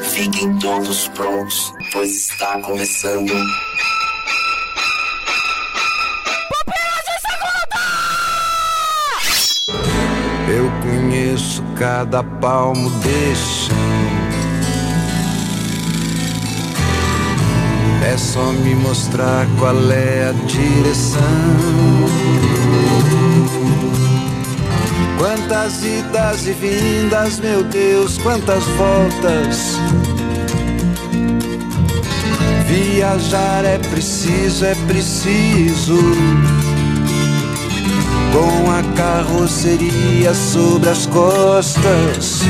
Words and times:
Fiquem 0.00 0.58
todos 0.58 1.08
prontos, 1.08 1.72
pois 1.92 2.10
está 2.10 2.60
começando. 2.60 3.32
Cada 11.80 12.22
palmo 12.22 12.90
desse 13.00 13.64
chão. 13.64 13.76
É 18.04 18.18
só 18.18 18.52
me 18.52 18.74
mostrar 18.74 19.46
qual 19.58 19.90
é 19.90 20.28
a 20.28 20.32
direção. 20.46 21.20
Quantas 25.16 25.82
idas 25.82 26.46
e 26.46 26.52
vindas, 26.52 27.40
meu 27.40 27.64
Deus, 27.64 28.18
quantas 28.18 28.62
voltas. 28.76 29.78
Viajar 32.66 33.64
é 33.64 33.78
preciso, 33.78 34.66
é 34.66 34.74
preciso 34.86 35.96
carroceria 39.20 40.32
sobre 40.32 40.88
as 40.88 41.04
costas. 41.06 42.40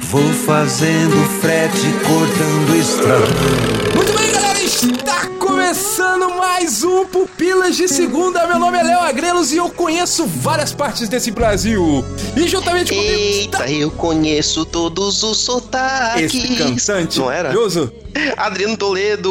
Vou 0.00 0.32
fazendo 0.32 1.16
frete, 1.40 1.86
cortando 2.04 2.76
estrada. 2.76 3.94
Muito 3.94 4.18
bem, 4.18 4.32
galera, 4.32 4.60
está 4.60 5.26
começando 5.38 6.28
mais 6.36 6.82
um 6.82 7.04
Pupilas 7.04 7.76
de 7.76 7.86
Segunda. 7.86 8.48
Meu 8.48 8.58
nome 8.58 8.78
é 8.78 8.82
Léo 8.82 8.98
Agrelos 9.00 9.52
e 9.52 9.58
eu 9.58 9.68
conheço 9.70 10.26
várias 10.26 10.72
partes 10.72 11.08
desse 11.08 11.30
Brasil. 11.30 12.04
E 12.36 12.48
juntamente 12.48 12.92
comigo 12.92 13.12
Eita, 13.12 13.70
eu 13.70 13.92
conheço 13.92 14.64
todos 14.64 15.22
os 15.22 15.38
sotaques. 15.38 16.34
esse 16.34 16.56
cantante 16.56 17.18
Não 17.20 17.30
era? 17.30 17.44
maravilhoso. 17.50 17.92
Adriano 18.36 18.76
Toledo, 18.76 19.30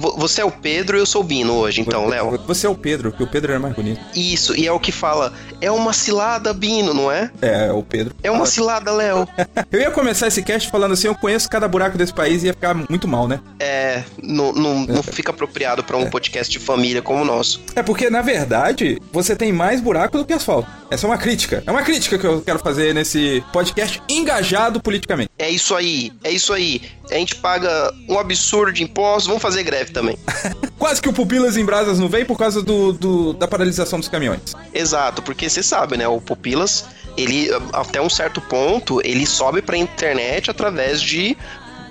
vo- 0.00 0.14
você 0.16 0.40
é 0.40 0.44
o 0.44 0.50
Pedro 0.50 0.96
e 0.96 1.00
eu 1.00 1.06
sou 1.06 1.20
o 1.22 1.24
Bino 1.24 1.54
hoje, 1.54 1.80
então, 1.80 2.06
Léo. 2.06 2.38
Você 2.46 2.66
é 2.66 2.70
o 2.70 2.74
Pedro, 2.74 3.10
porque 3.10 3.24
o 3.24 3.26
Pedro 3.26 3.52
era 3.52 3.60
mais 3.60 3.74
bonito. 3.74 4.00
Isso, 4.14 4.54
e 4.56 4.66
é 4.66 4.72
o 4.72 4.80
que 4.80 4.92
fala, 4.92 5.32
é 5.60 5.70
uma 5.70 5.92
cilada, 5.92 6.52
Bino, 6.52 6.92
não 6.94 7.10
é? 7.10 7.30
É, 7.42 7.72
o 7.72 7.82
Pedro. 7.82 8.14
É 8.22 8.30
uma 8.30 8.46
cilada, 8.46 8.90
Léo. 8.92 9.26
Eu 9.70 9.80
ia 9.80 9.90
começar 9.90 10.26
esse 10.28 10.42
cast 10.42 10.68
falando 10.70 10.92
assim, 10.92 11.06
eu 11.06 11.14
conheço 11.14 11.48
cada 11.48 11.68
buraco 11.68 11.96
desse 11.96 12.12
país 12.12 12.42
e 12.42 12.46
ia 12.46 12.52
ficar 12.52 12.74
muito 12.74 13.06
mal, 13.06 13.28
né? 13.28 13.40
É, 13.58 14.02
não, 14.22 14.52
não, 14.52 14.80
não 14.86 15.02
fica 15.02 15.30
apropriado 15.30 15.82
pra 15.84 15.96
um 15.96 16.08
podcast 16.10 16.50
de 16.50 16.58
família 16.58 17.00
como 17.02 17.22
o 17.22 17.24
nosso. 17.24 17.60
É 17.76 17.82
porque, 17.82 18.10
na 18.10 18.22
verdade, 18.22 19.00
você 19.12 19.36
tem 19.36 19.52
mais 19.52 19.80
buraco 19.80 20.18
do 20.18 20.24
que 20.24 20.32
asfalto. 20.32 20.68
Essa 20.90 21.06
é 21.06 21.08
uma 21.10 21.18
crítica. 21.18 21.62
É 21.66 21.70
uma 21.70 21.82
crítica 21.82 22.18
que 22.18 22.26
eu 22.26 22.40
quero 22.42 22.58
fazer 22.58 22.92
nesse 22.92 23.44
podcast 23.52 24.02
engajado 24.08 24.80
politicamente. 24.80 25.30
É 25.38 25.48
isso 25.48 25.74
aí, 25.74 26.12
é 26.24 26.30
isso 26.32 26.52
aí. 26.52 26.82
A 27.10 27.14
gente 27.14 27.36
paga 27.36 27.92
um 28.08 28.18
absurdo 28.20 28.72
de 28.72 28.82
impostos, 28.82 29.26
vamos 29.26 29.42
fazer 29.42 29.62
greve 29.62 29.92
também. 29.92 30.16
Quase 30.78 31.00
que 31.02 31.08
o 31.08 31.12
Pupilas 31.12 31.56
em 31.56 31.64
Brasas 31.64 31.98
não 31.98 32.08
vem 32.08 32.24
por 32.24 32.38
causa 32.38 32.62
do, 32.62 32.92
do- 32.92 33.32
da 33.32 33.46
paralisação 33.48 33.98
dos 33.98 34.08
caminhões. 34.08 34.54
Exato, 34.72 35.20
porque 35.22 35.48
você 35.48 35.62
sabe, 35.62 35.96
né? 35.96 36.06
O 36.08 36.20
Pupilas, 36.20 36.86
ele 37.16 37.48
até 37.72 38.00
um 38.00 38.08
certo 38.10 38.40
ponto, 38.40 39.00
ele 39.04 39.26
sobe 39.26 39.60
pra 39.62 39.76
internet 39.76 40.50
através 40.50 41.00
de 41.00 41.36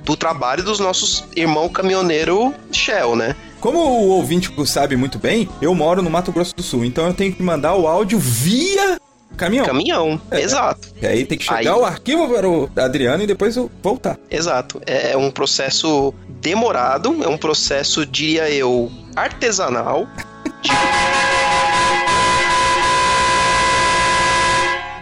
do 0.04 0.16
trabalho 0.16 0.64
dos 0.64 0.80
nossos 0.80 1.26
irmão 1.36 1.70
caminhoneiro 1.70 2.54
Shell, 2.72 3.16
né? 3.16 3.36
Como 3.60 3.78
o 3.78 4.08
ouvinte 4.10 4.50
sabe 4.66 4.96
muito 4.96 5.20
bem, 5.20 5.48
eu 5.62 5.76
moro 5.76 6.02
no 6.02 6.10
Mato 6.10 6.32
Grosso 6.32 6.56
do 6.56 6.64
Sul, 6.64 6.86
então 6.86 7.06
eu 7.06 7.14
tenho 7.14 7.34
que 7.36 7.44
mandar 7.44 7.76
o 7.76 7.86
áudio 7.88 8.18
via 8.18 8.98
caminhão. 9.40 9.66
Caminhão, 9.66 10.22
É. 10.30 10.42
exato, 10.42 10.88
E 11.02 11.08
aí 11.08 11.26
tem 11.26 11.38
que 11.38 11.44
chegar 11.46 11.60
Aí- 11.60 11.68
o 11.80 11.86
arquivo 11.86 12.28
para 12.28 12.48
o 12.48 12.70
Adriano 12.76 13.24
e 13.24 13.28
depois 13.28 13.56
voltar. 13.82 14.18
exato. 14.30 14.82
É 14.86 15.16
um 15.18 15.32
processo 15.32 16.14
demorado, 16.42 17.24
é 17.24 17.28
um 17.28 17.38
processo, 17.38 18.06
diria 18.06 18.50
eu, 18.50 18.92
artesanal. 19.16 20.08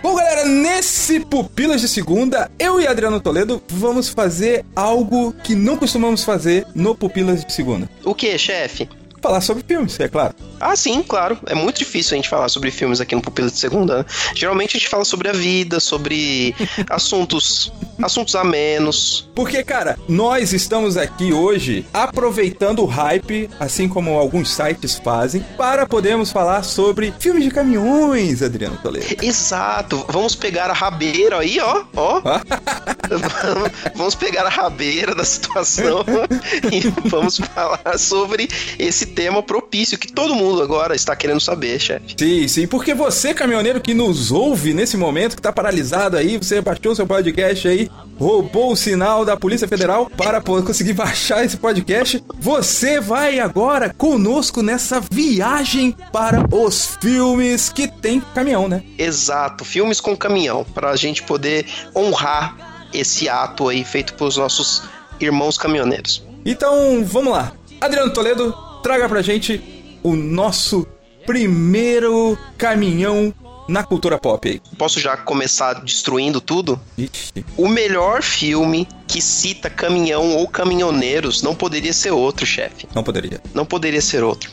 Bom, 0.01 0.15
galera, 0.15 0.45
nesse 0.45 1.19
Pupilas 1.19 1.81
de 1.81 1.87
Segunda, 1.87 2.49
eu 2.57 2.79
e 2.79 2.87
Adriano 2.87 3.19
Toledo 3.19 3.61
vamos 3.67 4.07
fazer 4.09 4.63
algo 4.75 5.33
que 5.43 5.53
não 5.55 5.75
costumamos 5.75 6.23
fazer 6.23 6.65
no 6.73 6.95
Pupilas 6.95 7.43
de 7.43 7.51
Segunda. 7.51 7.89
O 8.05 8.15
que, 8.15 8.37
chefe? 8.37 8.87
Falar 9.21 9.41
sobre 9.41 9.63
filmes, 9.67 9.99
é 9.99 10.07
claro. 10.07 10.33
Ah, 10.59 10.75
sim, 10.75 11.03
claro. 11.03 11.37
É 11.47 11.55
muito 11.55 11.77
difícil 11.79 12.13
a 12.13 12.17
gente 12.17 12.29
falar 12.29 12.49
sobre 12.49 12.71
filmes 12.71 13.01
aqui 13.01 13.15
no 13.15 13.21
Pupila 13.21 13.49
de 13.49 13.57
Segunda. 13.57 13.99
né? 13.99 14.05
Geralmente 14.35 14.77
a 14.77 14.79
gente 14.79 14.89
fala 14.89 15.03
sobre 15.05 15.29
a 15.29 15.33
vida, 15.33 15.79
sobre 15.79 16.55
assuntos, 16.89 17.71
assuntos 18.01 18.35
a 18.35 18.43
menos. 18.43 19.27
Porque, 19.35 19.63
cara, 19.63 19.97
nós 20.07 20.53
estamos 20.53 20.97
aqui 20.97 21.33
hoje 21.33 21.85
aproveitando 21.93 22.79
o 22.83 22.85
hype, 22.85 23.49
assim 23.59 23.87
como 23.87 24.17
alguns 24.17 24.51
sites 24.51 24.95
fazem, 24.95 25.43
para 25.57 25.85
podermos 25.85 26.31
falar 26.31 26.63
sobre 26.63 27.13
filmes 27.19 27.43
de 27.43 27.51
caminhões, 27.51 28.41
Adriano 28.41 28.77
Toledo. 28.77 29.05
Exato. 29.21 30.05
Vamos 30.09 30.35
pegar 30.35 30.69
a 30.69 30.73
rabeira 30.73 31.39
aí, 31.39 31.59
ó, 31.59 31.83
ó. 31.95 32.21
vamos 33.95 34.15
pegar 34.15 34.45
a 34.45 34.49
rabeira 34.49 35.15
da 35.15 35.23
situação 35.23 36.03
e 36.71 36.81
vamos 37.09 37.37
falar 37.37 37.97
sobre 37.97 38.47
esse 38.77 39.06
tema 39.07 39.41
propício 39.41 39.97
que 39.97 40.11
todo 40.11 40.35
mundo 40.35 40.61
agora 40.61 40.95
está 40.95 41.15
querendo 41.15 41.39
saber, 41.39 41.79
chefe. 41.79 42.15
Sim, 42.17 42.47
sim, 42.47 42.67
porque 42.67 42.93
você, 42.93 43.33
caminhoneiro 43.33 43.81
que 43.81 43.93
nos 43.93 44.31
ouve 44.31 44.73
nesse 44.73 44.97
momento, 44.97 45.35
que 45.35 45.41
tá 45.41 45.51
paralisado 45.51 46.17
aí, 46.17 46.37
você 46.37 46.61
baixou 46.61 46.95
seu 46.95 47.07
podcast 47.07 47.67
aí, 47.67 47.89
roubou 48.19 48.71
o 48.71 48.75
sinal 48.75 49.23
da 49.23 49.37
Polícia 49.37 49.67
Federal 49.67 50.09
para 50.09 50.41
conseguir 50.41 50.93
baixar 50.93 51.43
esse 51.45 51.57
podcast, 51.57 52.23
você 52.39 52.99
vai 52.99 53.39
agora 53.39 53.93
conosco 53.93 54.61
nessa 54.61 54.99
viagem 54.99 55.95
para 56.11 56.43
os 56.53 56.97
filmes 57.01 57.69
que 57.69 57.87
tem 57.87 58.19
caminhão, 58.33 58.67
né? 58.67 58.83
Exato, 58.97 59.63
filmes 59.63 59.99
com 59.99 60.15
caminhão, 60.15 60.63
para 60.63 60.89
a 60.89 60.95
gente 60.95 61.23
poder 61.23 61.65
honrar 61.95 62.89
esse 62.93 63.27
ato 63.29 63.69
aí 63.69 63.83
feito 63.83 64.13
pelos 64.13 64.37
nossos 64.37 64.83
irmãos 65.19 65.57
caminhoneiros. 65.57 66.23
Então, 66.45 67.03
vamos 67.05 67.33
lá. 67.33 67.51
Adriano 67.81 68.11
Toledo, 68.11 68.55
traga 68.87 69.09
pra 69.09 69.21
gente 69.21 69.61
o 70.01 70.15
nosso 70.15 70.87
primeiro 71.25 72.37
caminhão 72.57 73.33
na 73.67 73.83
cultura 73.83 74.17
pop 74.17 74.47
aí. 74.47 74.61
Posso 74.77 74.97
já 74.97 75.17
começar 75.17 75.73
destruindo 75.83 76.39
tudo? 76.39 76.79
Ixi. 76.97 77.45
O 77.57 77.67
melhor 77.67 78.23
filme 78.23 78.87
que 79.05 79.21
cita 79.21 79.69
caminhão 79.69 80.37
ou 80.37 80.47
caminhoneiros 80.47 81.43
não 81.43 81.53
poderia 81.53 81.91
ser 81.91 82.11
outro, 82.11 82.45
chefe. 82.45 82.87
Não 82.95 83.03
poderia. 83.03 83.41
Não 83.53 83.65
poderia 83.65 83.99
ser 83.99 84.23
outro. 84.23 84.49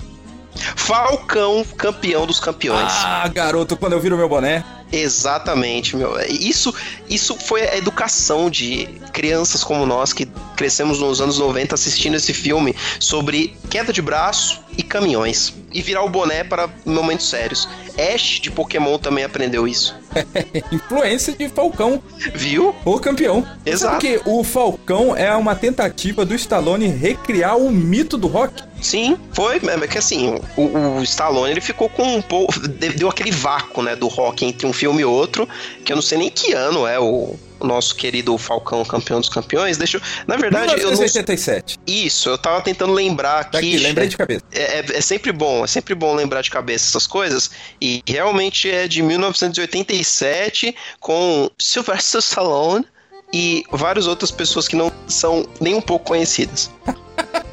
Falcão, 0.75 1.65
campeão 1.77 2.27
dos 2.27 2.41
campeões. 2.41 2.93
Ah, 2.93 3.28
garoto, 3.28 3.77
quando 3.77 3.93
eu 3.93 4.01
viro 4.01 4.16
meu 4.16 4.28
boné. 4.28 4.65
Exatamente, 4.94 5.97
meu. 5.97 6.15
Isso, 6.28 6.72
isso 7.10 7.37
foi 7.37 7.62
a 7.62 7.77
educação 7.77 8.49
de 8.49 8.87
crianças 9.12 9.65
como 9.65 9.84
nós 9.84 10.12
que 10.12 10.27
crescemos 10.56 11.00
nos 11.00 11.21
anos 11.21 11.38
90 11.38 11.75
assistindo 11.75 12.15
esse 12.15 12.32
filme 12.32 12.77
sobre 13.00 13.56
queda 13.69 13.93
de 13.93 14.00
braço 14.00 14.64
e 14.77 14.83
caminhões. 14.83 15.55
E 15.73 15.83
virar 15.83 16.05
o 16.05 16.09
boné 16.09 16.45
para 16.45 16.69
momentos 16.85 17.29
sérios. 17.29 17.69
Ash 17.99 18.41
de 18.41 18.51
Pokémon 18.51 18.99
também 18.99 19.25
aprendeu 19.25 19.66
isso. 19.66 19.95
Influência 20.71 21.33
de 21.33 21.48
Falcão, 21.48 22.03
Viu? 22.34 22.75
o 22.84 22.98
campeão. 22.98 23.47
Exato. 23.65 23.95
Sabe 23.95 24.19
que 24.19 24.28
o 24.28 24.43
Falcão 24.45 25.16
é 25.16 25.34
uma 25.34 25.54
tentativa 25.54 26.25
do 26.25 26.34
Stallone 26.34 26.87
recriar 26.87 27.57
o 27.57 27.71
mito 27.71 28.16
do 28.16 28.27
rock? 28.27 28.63
Sim, 28.81 29.16
foi. 29.33 29.57
É 29.57 29.87
que 29.87 29.98
assim, 29.98 30.39
o, 30.57 30.98
o 30.98 31.03
Stallone 31.03 31.53
ele 31.53 31.60
ficou 31.60 31.89
com 31.89 32.03
um 32.16 32.22
pouco. 32.22 32.54
Deu 32.69 33.09
aquele 33.09 33.31
vácuo, 33.31 33.83
né, 33.83 33.97
do 33.97 34.09
rock 34.09 34.45
entre 34.45 34.66
um 34.66 34.72
filme 34.72 35.03
e 35.03 35.04
outro, 35.04 35.48
que 35.84 35.93
eu 35.93 35.97
não 35.97 36.03
sei 36.03 36.19
nem 36.19 36.31
que 36.31 36.53
ano 36.53 36.87
é 36.87 36.98
o. 36.98 37.34
Nosso 37.60 37.95
querido 37.95 38.36
Falcão, 38.36 38.84
campeão 38.84 39.21
dos 39.21 39.28
campeões. 39.28 39.77
Deixa 39.77 39.97
eu. 39.98 40.03
Na 40.27 40.36
verdade, 40.36 40.72
eu 40.72 40.77
não. 40.78 40.84
1987. 40.91 41.78
Isso, 41.86 42.28
eu 42.28 42.36
tava 42.36 42.60
tentando 42.60 42.92
lembrar 42.92 43.45
Tá 43.45 43.59
aqui. 43.59 43.74
aqui, 43.74 43.78
lembrei 43.84 44.09
de 44.09 44.16
cabeça. 44.16 44.42
É, 44.53 44.80
é- 44.80 44.84
é 44.97 45.01
sempre 45.01 45.33
bom, 45.33 45.65
é 45.65 45.66
sempre 45.66 45.95
bom 45.95 46.15
lembrar 46.15 46.42
de 46.42 46.51
cabeça 46.51 46.89
essas 46.91 47.06
coisas. 47.06 47.51
E 47.80 48.03
realmente 48.06 48.68
é 48.71 48.86
de 48.89 49.03
1987 49.03 50.74
com 51.01 51.51
Sylvester 51.59 52.18
Stallone 52.21 52.84
e 53.33 53.65
várias 53.71 54.07
outras 54.07 54.30
pessoas 54.30 54.68
que 54.68 54.77
não 54.77 54.92
são 55.09 55.47
nem 55.60 55.74
um 55.74 55.80
pouco 55.80 56.07
conhecidas. 56.07 56.71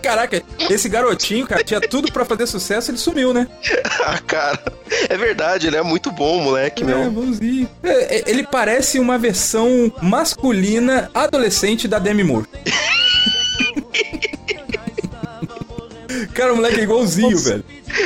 Caraca, 0.02 0.42
esse 0.70 0.90
garotinho, 0.90 1.46
cara, 1.46 1.64
tinha 1.64 1.80
tudo 1.80 2.12
pra 2.12 2.26
fazer 2.26 2.48
sucesso, 2.48 2.90
ele 2.92 2.98
sumiu, 2.98 3.34
né? 3.34 3.48
ah, 4.06 4.20
cara, 4.26 4.60
é 5.10 5.18
verdade, 5.18 5.68
ele 5.68 5.78
é 5.78 5.84
muito 5.84 6.12
bom, 6.12 6.42
moleque, 6.42 6.84
É, 6.84 6.86
meu. 6.86 7.12
bonzinho. 7.12 7.70
É, 7.84 8.18
é, 8.18 8.24
ele 8.26 8.44
parece 8.44 9.00
uma 9.00 9.18
versão 9.18 9.92
masculina 10.02 11.10
adolescente 11.14 11.88
da 11.88 12.00
Demi 12.00 12.24
Moore. 12.24 12.48
Cara, 16.34 16.54
o 16.54 16.56
moleque 16.56 16.80
é 16.80 16.84
igualzinho, 16.84 17.38
velho. 17.38 17.64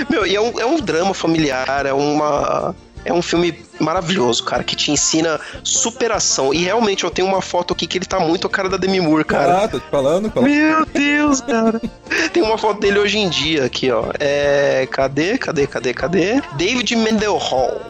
Meu, 0.09 0.25
e 0.25 0.35
é 0.35 0.41
um, 0.41 0.59
é 0.59 0.65
um 0.65 0.79
drama 0.79 1.13
familiar, 1.13 1.85
é 1.85 1.93
uma. 1.93 2.75
É 3.03 3.13
um 3.13 3.21
filme 3.21 3.51
maravilhoso, 3.79 4.43
cara, 4.43 4.63
que 4.63 4.75
te 4.75 4.91
ensina 4.91 5.39
superação. 5.63 6.53
E 6.53 6.63
realmente 6.63 7.03
eu 7.03 7.11
tenho 7.11 7.27
uma 7.27 7.41
foto 7.41 7.73
aqui 7.73 7.87
que 7.87 7.97
ele 7.97 8.05
tá 8.05 8.19
muito 8.19 8.47
a 8.47 8.49
cara 8.49 8.69
da 8.69 8.77
Demi 8.77 8.99
Moore, 8.99 9.23
cara. 9.23 9.63
Ah, 9.63 9.67
tô 9.67 9.79
te 9.79 9.89
falando, 9.89 10.29
falando. 10.31 10.49
Meu 10.49 10.85
Deus, 10.85 11.41
cara. 11.41 11.81
Tem 12.33 12.43
uma 12.43 12.57
foto 12.57 12.79
dele 12.79 12.99
hoje 12.99 13.17
em 13.17 13.29
dia 13.29 13.65
aqui, 13.65 13.91
ó. 13.91 14.05
É. 14.19 14.87
Cadê? 14.91 15.37
Cadê? 15.37 15.67
Cadê? 15.67 15.93
Cadê? 15.93 16.41
David 16.57 16.95
Mendelhall. 16.95 17.81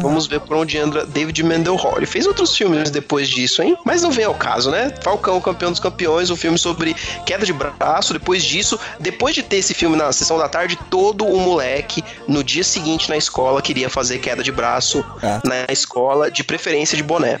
Vamos 0.00 0.26
ver 0.26 0.40
por 0.40 0.56
onde 0.56 0.78
anda 0.78 1.04
David 1.06 1.42
Mendelhall. 1.42 1.94
Ele 1.96 2.06
fez 2.06 2.26
outros 2.26 2.56
filmes 2.56 2.90
depois 2.90 3.28
disso, 3.28 3.62
hein? 3.62 3.76
Mas 3.84 4.02
não 4.02 4.10
vem 4.10 4.24
ao 4.24 4.34
caso, 4.34 4.70
né? 4.70 4.92
Falcão, 5.02 5.40
campeão 5.40 5.70
dos 5.70 5.80
campeões, 5.80 6.30
um 6.30 6.36
filme 6.36 6.58
sobre 6.58 6.94
queda 7.26 7.44
de 7.44 7.52
braço. 7.52 8.12
Depois 8.12 8.42
disso, 8.44 8.78
depois 9.00 9.34
de 9.34 9.42
ter 9.42 9.56
esse 9.56 9.74
filme 9.74 9.96
na 9.96 10.12
sessão 10.12 10.38
da 10.38 10.48
tarde, 10.48 10.78
todo 10.90 11.24
o 11.26 11.38
moleque, 11.40 12.04
no 12.28 12.42
dia 12.44 12.64
seguinte 12.64 13.08
na 13.08 13.16
escola, 13.16 13.60
queria 13.62 13.88
fazer 13.90 14.18
queda 14.18 14.42
de 14.42 14.52
braço 14.52 15.04
Ah. 15.22 15.40
na 15.44 15.72
escola, 15.72 16.30
de 16.30 16.42
preferência 16.44 16.96
de 16.96 17.02
boné. 17.02 17.40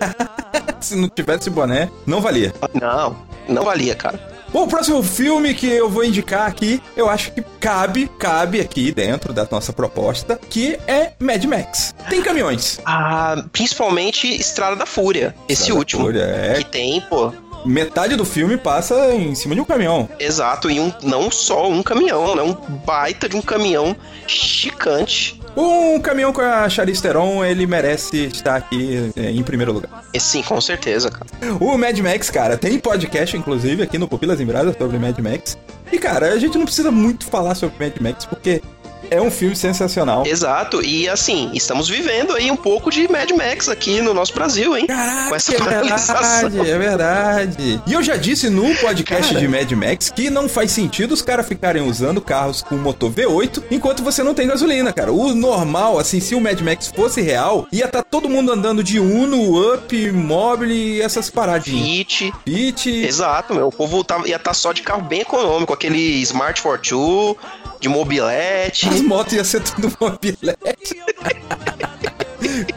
Se 0.80 0.94
não 0.94 1.08
tivesse 1.08 1.50
boné, 1.50 1.90
não 2.06 2.20
valia. 2.20 2.54
Não, 2.74 3.16
não 3.48 3.64
valia, 3.64 3.94
cara. 3.94 4.37
Bom, 4.52 4.64
o 4.64 4.68
próximo 4.68 5.02
filme 5.02 5.52
que 5.54 5.66
eu 5.66 5.90
vou 5.90 6.04
indicar 6.04 6.46
aqui, 6.46 6.82
eu 6.96 7.08
acho 7.08 7.32
que 7.32 7.42
cabe, 7.60 8.10
cabe 8.18 8.60
aqui 8.60 8.90
dentro 8.90 9.32
da 9.32 9.46
nossa 9.50 9.72
proposta, 9.72 10.40
que 10.48 10.78
é 10.86 11.12
Mad 11.18 11.44
Max. 11.44 11.94
Tem 12.08 12.22
caminhões. 12.22 12.80
Ah, 12.84 13.44
principalmente 13.52 14.26
Estrada 14.26 14.74
da 14.76 14.86
Fúria, 14.86 15.34
esse 15.48 15.62
Estrada 15.62 15.78
último. 15.78 16.04
Fúria, 16.04 16.22
é. 16.22 16.54
Que 16.54 16.64
tem, 16.64 17.00
pô, 17.02 17.32
Metade 17.64 18.16
do 18.16 18.24
filme 18.24 18.56
passa 18.56 19.12
em 19.14 19.34
cima 19.34 19.54
de 19.54 19.60
um 19.60 19.64
caminhão. 19.64 20.08
exato, 20.18 20.70
e 20.70 20.78
um, 20.80 20.92
não 21.02 21.30
só 21.30 21.68
um 21.68 21.82
caminhão, 21.82 22.34
né? 22.34 22.42
Um 22.42 22.54
baita 22.54 23.28
de 23.28 23.36
um 23.36 23.42
caminhão 23.42 23.96
chicante. 24.26 25.37
Um 25.56 26.00
caminhão 26.00 26.32
com 26.32 26.40
a 26.40 26.68
Charlize 26.68 27.02
Theron, 27.02 27.44
ele 27.44 27.66
merece 27.66 28.26
estar 28.26 28.56
aqui 28.56 29.12
é, 29.16 29.30
em 29.30 29.42
primeiro 29.42 29.72
lugar. 29.72 30.04
E 30.12 30.20
sim, 30.20 30.42
com 30.42 30.60
certeza, 30.60 31.10
cara. 31.10 31.26
O 31.60 31.76
Mad 31.76 31.98
Max, 31.98 32.30
cara, 32.30 32.56
tem 32.56 32.78
podcast, 32.78 33.36
inclusive, 33.36 33.82
aqui 33.82 33.98
no 33.98 34.08
Pupilas 34.08 34.40
em 34.40 34.46
Brasa 34.46 34.74
sobre 34.76 34.98
Mad 34.98 35.18
Max. 35.18 35.56
E, 35.90 35.98
cara, 35.98 36.32
a 36.32 36.38
gente 36.38 36.56
não 36.58 36.64
precisa 36.64 36.90
muito 36.90 37.26
falar 37.26 37.54
sobre 37.54 37.84
Mad 37.84 37.98
Max, 38.00 38.24
porque 38.26 38.62
é 39.10 39.20
um 39.20 39.30
filme 39.30 39.56
sensacional. 39.56 40.26
Exato, 40.26 40.84
e 40.84 41.08
assim, 41.08 41.50
estamos 41.54 41.88
vivendo 41.88 42.34
aí 42.34 42.50
um 42.50 42.56
pouco 42.56 42.90
de 42.90 43.08
Mad 43.10 43.30
Max 43.32 43.68
aqui 43.68 44.00
no 44.00 44.12
nosso 44.14 44.34
Brasil, 44.34 44.76
hein? 44.76 44.86
Caraca, 44.86 45.28
Com 45.28 45.34
essa 45.34 45.54
é 45.54 45.58
verdade, 45.58 46.70
é 46.70 46.78
verdade. 46.78 47.82
E 47.86 47.92
eu 47.92 48.02
já 48.02 48.16
disse 48.16 48.48
no 48.48 48.74
podcast 48.76 49.34
de 49.34 49.48
Mad 49.48 49.70
Max 49.72 50.10
que 50.10 50.30
não 50.30 50.48
faz 50.48 50.72
sentido 50.72 51.12
os 51.12 51.22
caras 51.22 51.46
ficarem 51.46 51.82
usando 51.82 52.20
carros 52.20 52.62
com 52.62 52.76
motor 52.76 53.10
V8 53.10 53.64
enquanto 53.70 54.02
você 54.02 54.22
não 54.22 54.34
tem 54.34 54.46
gasolina, 54.46 54.92
cara. 54.92 55.12
O 55.12 55.34
normal, 55.34 55.98
assim, 55.98 56.20
se 56.20 56.34
o 56.34 56.40
Mad 56.40 56.60
Max 56.60 56.88
fosse 56.94 57.20
real, 57.20 57.66
ia 57.72 57.86
estar 57.86 58.02
todo 58.02 58.28
mundo 58.28 58.52
andando 58.52 58.82
de 58.82 58.98
Uno, 58.98 59.74
Up, 59.74 60.12
Mobile 60.12 60.74
e 60.74 61.02
essas 61.02 61.30
paradinhas. 61.30 61.86
Fit, 61.86 62.32
Fit. 62.44 62.90
exato, 62.90 63.54
meu. 63.54 63.68
O 63.68 63.72
povo 63.72 64.02
tava, 64.04 64.28
ia 64.28 64.36
estar 64.36 64.54
só 64.54 64.72
de 64.72 64.82
carro 64.82 65.02
bem 65.02 65.20
econômico, 65.20 65.72
aquele 65.72 65.98
Smart 66.22 66.60
Fortwo, 66.60 67.36
de 67.80 67.88
mobilete. 67.88 68.88
As 68.88 69.00
motos 69.00 69.32
iam 69.34 69.44
ser 69.44 69.62
tudo 69.62 69.92
mobilete. 70.00 70.98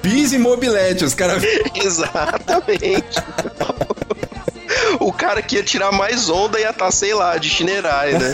Bis 0.01 0.33
e 0.33 0.37
mobilete, 0.37 1.03
os 1.03 1.13
caras. 1.13 1.43
Exatamente. 1.75 3.19
o 4.99 5.11
cara 5.11 5.41
que 5.41 5.55
ia 5.55 5.63
tirar 5.63 5.91
mais 5.91 6.29
onda 6.29 6.59
ia 6.59 6.71
estar, 6.71 6.91
sei 6.91 7.13
lá, 7.13 7.37
de 7.37 7.49
Shinerai, 7.49 8.13
né? 8.13 8.31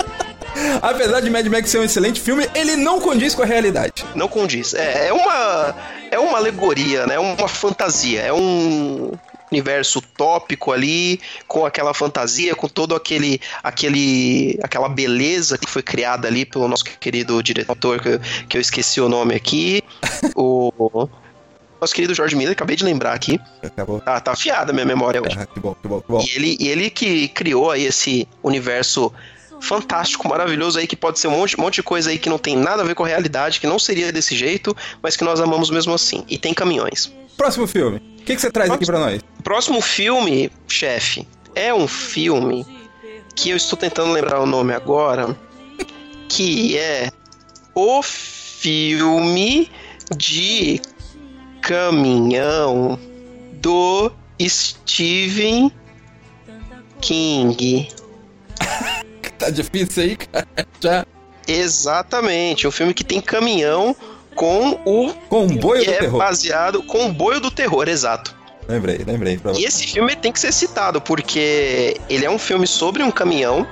Apesar 0.82 1.20
de 1.20 1.30
Mad 1.30 1.46
Max 1.46 1.70
ser 1.70 1.78
um 1.78 1.84
excelente 1.84 2.20
filme, 2.20 2.48
ele 2.54 2.76
não 2.76 3.00
condiz 3.00 3.34
com 3.34 3.42
a 3.42 3.46
realidade. 3.46 4.04
Não 4.14 4.28
condiz. 4.28 4.74
É, 4.74 5.08
é 5.08 5.12
uma 5.12 5.74
é 6.10 6.18
uma 6.18 6.38
alegoria, 6.38 7.06
né? 7.06 7.14
É 7.14 7.18
uma 7.18 7.48
fantasia, 7.48 8.20
é 8.20 8.32
um 8.32 9.12
universo 9.50 9.98
utópico 9.98 10.72
ali, 10.72 11.20
com 11.48 11.66
aquela 11.66 11.92
fantasia, 11.92 12.54
com 12.54 12.68
todo 12.68 12.94
aquele 12.94 13.40
aquele 13.62 14.58
aquela 14.62 14.88
beleza 14.88 15.58
que 15.58 15.68
foi 15.68 15.82
criada 15.82 16.28
ali 16.28 16.44
pelo 16.44 16.68
nosso 16.68 16.84
querido 16.84 17.42
diretor 17.42 18.00
que, 18.00 18.08
eu- 18.08 18.20
que 18.48 18.56
eu 18.56 18.60
esqueci 18.60 19.00
o 19.00 19.08
nome 19.08 19.34
aqui, 19.34 19.82
o 20.36 21.08
nosso 21.80 21.94
querido 21.94 22.14
George 22.14 22.36
Miller, 22.36 22.52
acabei 22.52 22.76
de 22.76 22.84
lembrar 22.84 23.12
aqui. 23.14 23.40
Acabou. 23.62 24.00
Tá, 24.00 24.20
tá 24.20 24.32
afiada 24.32 24.70
a 24.70 24.74
minha 24.74 24.84
memória 24.86 25.20
hoje. 25.22 25.36
Ah, 25.38 25.46
que 25.46 25.58
bom, 25.58 25.74
que 25.80 25.88
bom, 25.88 26.00
que 26.00 26.12
bom. 26.12 26.20
E 26.20 26.36
ele, 26.36 26.56
e 26.60 26.68
ele 26.68 26.90
que 26.90 27.28
criou 27.28 27.70
aí 27.70 27.86
esse 27.86 28.28
universo 28.42 29.12
fantástico, 29.62 30.26
maravilhoso 30.28 30.78
aí, 30.78 30.86
que 30.86 30.96
pode 30.96 31.18
ser 31.18 31.28
um 31.28 31.32
monte, 31.32 31.58
monte 31.58 31.74
de 31.76 31.82
coisa 31.82 32.10
aí 32.10 32.18
que 32.18 32.28
não 32.30 32.38
tem 32.38 32.56
nada 32.56 32.82
a 32.82 32.84
ver 32.84 32.94
com 32.94 33.04
a 33.04 33.06
realidade, 33.08 33.60
que 33.60 33.66
não 33.66 33.78
seria 33.78 34.10
desse 34.12 34.34
jeito, 34.36 34.74
mas 35.02 35.16
que 35.16 35.24
nós 35.24 35.40
amamos 35.40 35.68
mesmo 35.70 35.92
assim. 35.92 36.24
E 36.28 36.38
tem 36.38 36.54
caminhões. 36.54 37.12
Próximo 37.40 37.66
filme. 37.66 37.96
O 37.96 38.22
que, 38.22 38.34
que 38.34 38.38
você 38.38 38.50
traz 38.50 38.70
aqui 38.70 38.84
pra 38.84 38.98
nós? 38.98 39.22
Próximo 39.42 39.80
filme, 39.80 40.52
chefe, 40.68 41.26
é 41.54 41.72
um 41.72 41.88
filme 41.88 42.66
que 43.34 43.48
eu 43.48 43.56
estou 43.56 43.78
tentando 43.78 44.12
lembrar 44.12 44.40
o 44.40 44.46
nome 44.46 44.74
agora, 44.74 45.34
que 46.28 46.76
é 46.76 47.10
o 47.74 48.02
filme 48.02 49.70
de 50.14 50.82
caminhão 51.62 53.00
do 53.54 54.12
Stephen 54.46 55.72
King. 57.00 57.88
Tá 59.38 59.48
difícil 59.48 60.02
aí, 60.02 60.16
cara. 60.16 60.46
Já. 60.78 61.06
Exatamente, 61.48 62.68
um 62.68 62.70
filme 62.70 62.92
que 62.92 63.02
tem 63.02 63.22
caminhão 63.22 63.96
com 64.40 64.80
o 64.86 65.12
Comboio 65.28 65.80
que 65.82 65.86
do 65.90 65.92
é 65.92 65.98
terror. 65.98 66.18
baseado 66.18 66.82
comboio 66.84 67.40
do 67.40 67.50
terror, 67.50 67.86
exato. 67.86 68.34
Lembrei, 68.66 68.98
lembrei. 69.06 69.38
E 69.58 69.64
esse 69.66 69.86
filme 69.86 70.16
tem 70.16 70.32
que 70.32 70.40
ser 70.40 70.50
citado, 70.50 70.98
porque 70.98 72.00
ele 72.08 72.24
é 72.24 72.30
um 72.30 72.38
filme 72.38 72.66
sobre 72.66 73.02
um 73.02 73.10
caminhão 73.10 73.66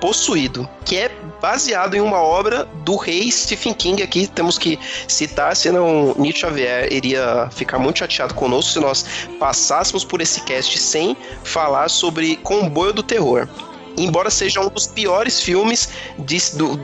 possuído, 0.00 0.68
que 0.84 0.96
é 0.96 1.10
baseado 1.40 1.94
em 1.96 2.00
uma 2.00 2.18
obra 2.22 2.68
do 2.84 2.94
rei 2.94 3.32
Stephen 3.32 3.74
King. 3.74 4.00
Aqui 4.00 4.28
temos 4.28 4.58
que 4.58 4.78
citar, 5.08 5.56
senão 5.56 6.14
Nietzsche 6.16 6.40
Xavier 6.42 6.92
iria 6.92 7.48
ficar 7.50 7.80
muito 7.80 7.98
chateado 7.98 8.34
conosco 8.34 8.70
se 8.72 8.78
nós 8.78 9.04
passássemos 9.40 10.04
por 10.04 10.20
esse 10.20 10.40
cast 10.42 10.78
sem 10.78 11.16
falar 11.42 11.88
sobre 11.90 12.36
Comboio 12.36 12.92
do 12.92 13.02
Terror. 13.02 13.48
Embora 13.96 14.30
seja 14.30 14.60
um 14.60 14.68
dos 14.68 14.86
piores 14.86 15.40
filmes 15.40 15.88
de- 16.18 16.56
do, 16.56 16.80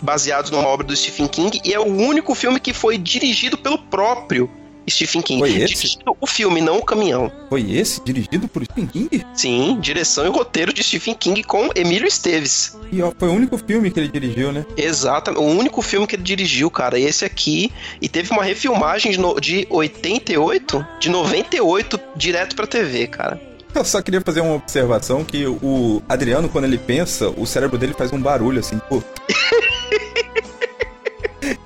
baseados 0.00 0.50
numa 0.50 0.66
obra 0.66 0.86
do 0.86 0.96
Stephen 0.96 1.28
King, 1.28 1.60
e 1.64 1.72
é 1.72 1.78
o 1.80 1.84
único 1.86 2.34
filme 2.34 2.58
que 2.60 2.72
foi 2.72 2.96
dirigido 2.98 3.56
pelo 3.58 3.78
próprio 3.78 4.50
Stephen 4.88 5.22
King. 5.22 5.38
Foi 5.40 5.50
esse? 5.50 5.74
Dirigido 5.74 6.16
o 6.20 6.26
filme, 6.26 6.60
não 6.60 6.78
o 6.78 6.84
caminhão. 6.84 7.30
Foi 7.48 7.70
esse, 7.70 8.02
dirigido 8.02 8.48
por 8.48 8.64
Stephen 8.64 8.86
King? 8.86 9.24
Sim, 9.34 9.78
direção 9.80 10.26
e 10.26 10.28
roteiro 10.30 10.72
de 10.72 10.82
Stephen 10.82 11.14
King 11.14 11.44
com 11.44 11.68
Emílio 11.76 12.08
Esteves. 12.08 12.76
E 12.90 13.00
ó, 13.00 13.12
foi 13.16 13.28
o 13.28 13.32
único 13.32 13.56
filme 13.56 13.90
que 13.90 14.00
ele 14.00 14.08
dirigiu, 14.08 14.50
né? 14.50 14.66
Exatamente, 14.76 15.40
o 15.40 15.46
único 15.46 15.80
filme 15.80 16.06
que 16.08 16.16
ele 16.16 16.22
dirigiu, 16.24 16.68
cara, 16.70 16.98
esse 16.98 17.24
aqui. 17.24 17.70
E 18.02 18.08
teve 18.08 18.32
uma 18.32 18.42
refilmagem 18.42 19.12
de, 19.12 19.18
no- 19.20 19.38
de 19.40 19.64
88, 19.70 20.84
de 20.98 21.08
98, 21.08 22.00
direto 22.16 22.56
pra 22.56 22.66
TV, 22.66 23.06
cara. 23.06 23.40
Eu 23.72 23.84
só 23.84 24.02
queria 24.02 24.20
fazer 24.20 24.40
uma 24.40 24.54
observação 24.54 25.24
que 25.24 25.46
o 25.46 26.02
Adriano, 26.08 26.48
quando 26.48 26.64
ele 26.64 26.76
pensa, 26.78 27.28
o 27.28 27.46
cérebro 27.46 27.78
dele 27.78 27.94
faz 27.96 28.12
um 28.12 28.20
barulho 28.20 28.58
assim, 28.58 28.80
pô. 28.88 29.00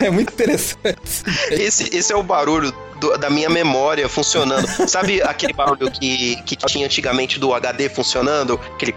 É 0.06 0.10
muito 0.10 0.32
interessante. 0.32 0.98
Esse, 1.50 1.94
esse 1.96 2.12
é 2.12 2.16
o 2.16 2.22
barulho 2.22 2.72
do- 3.00 3.16
da 3.18 3.28
minha 3.30 3.48
memória 3.48 4.08
funcionando. 4.08 4.66
Sabe 4.88 5.22
aquele 5.22 5.52
barulho 5.52 5.90
que, 5.90 6.36
que 6.42 6.56
tinha 6.56 6.86
antigamente 6.86 7.38
do 7.38 7.52
HD 7.54 7.88
funcionando? 7.88 8.60
Aquele 8.74 8.92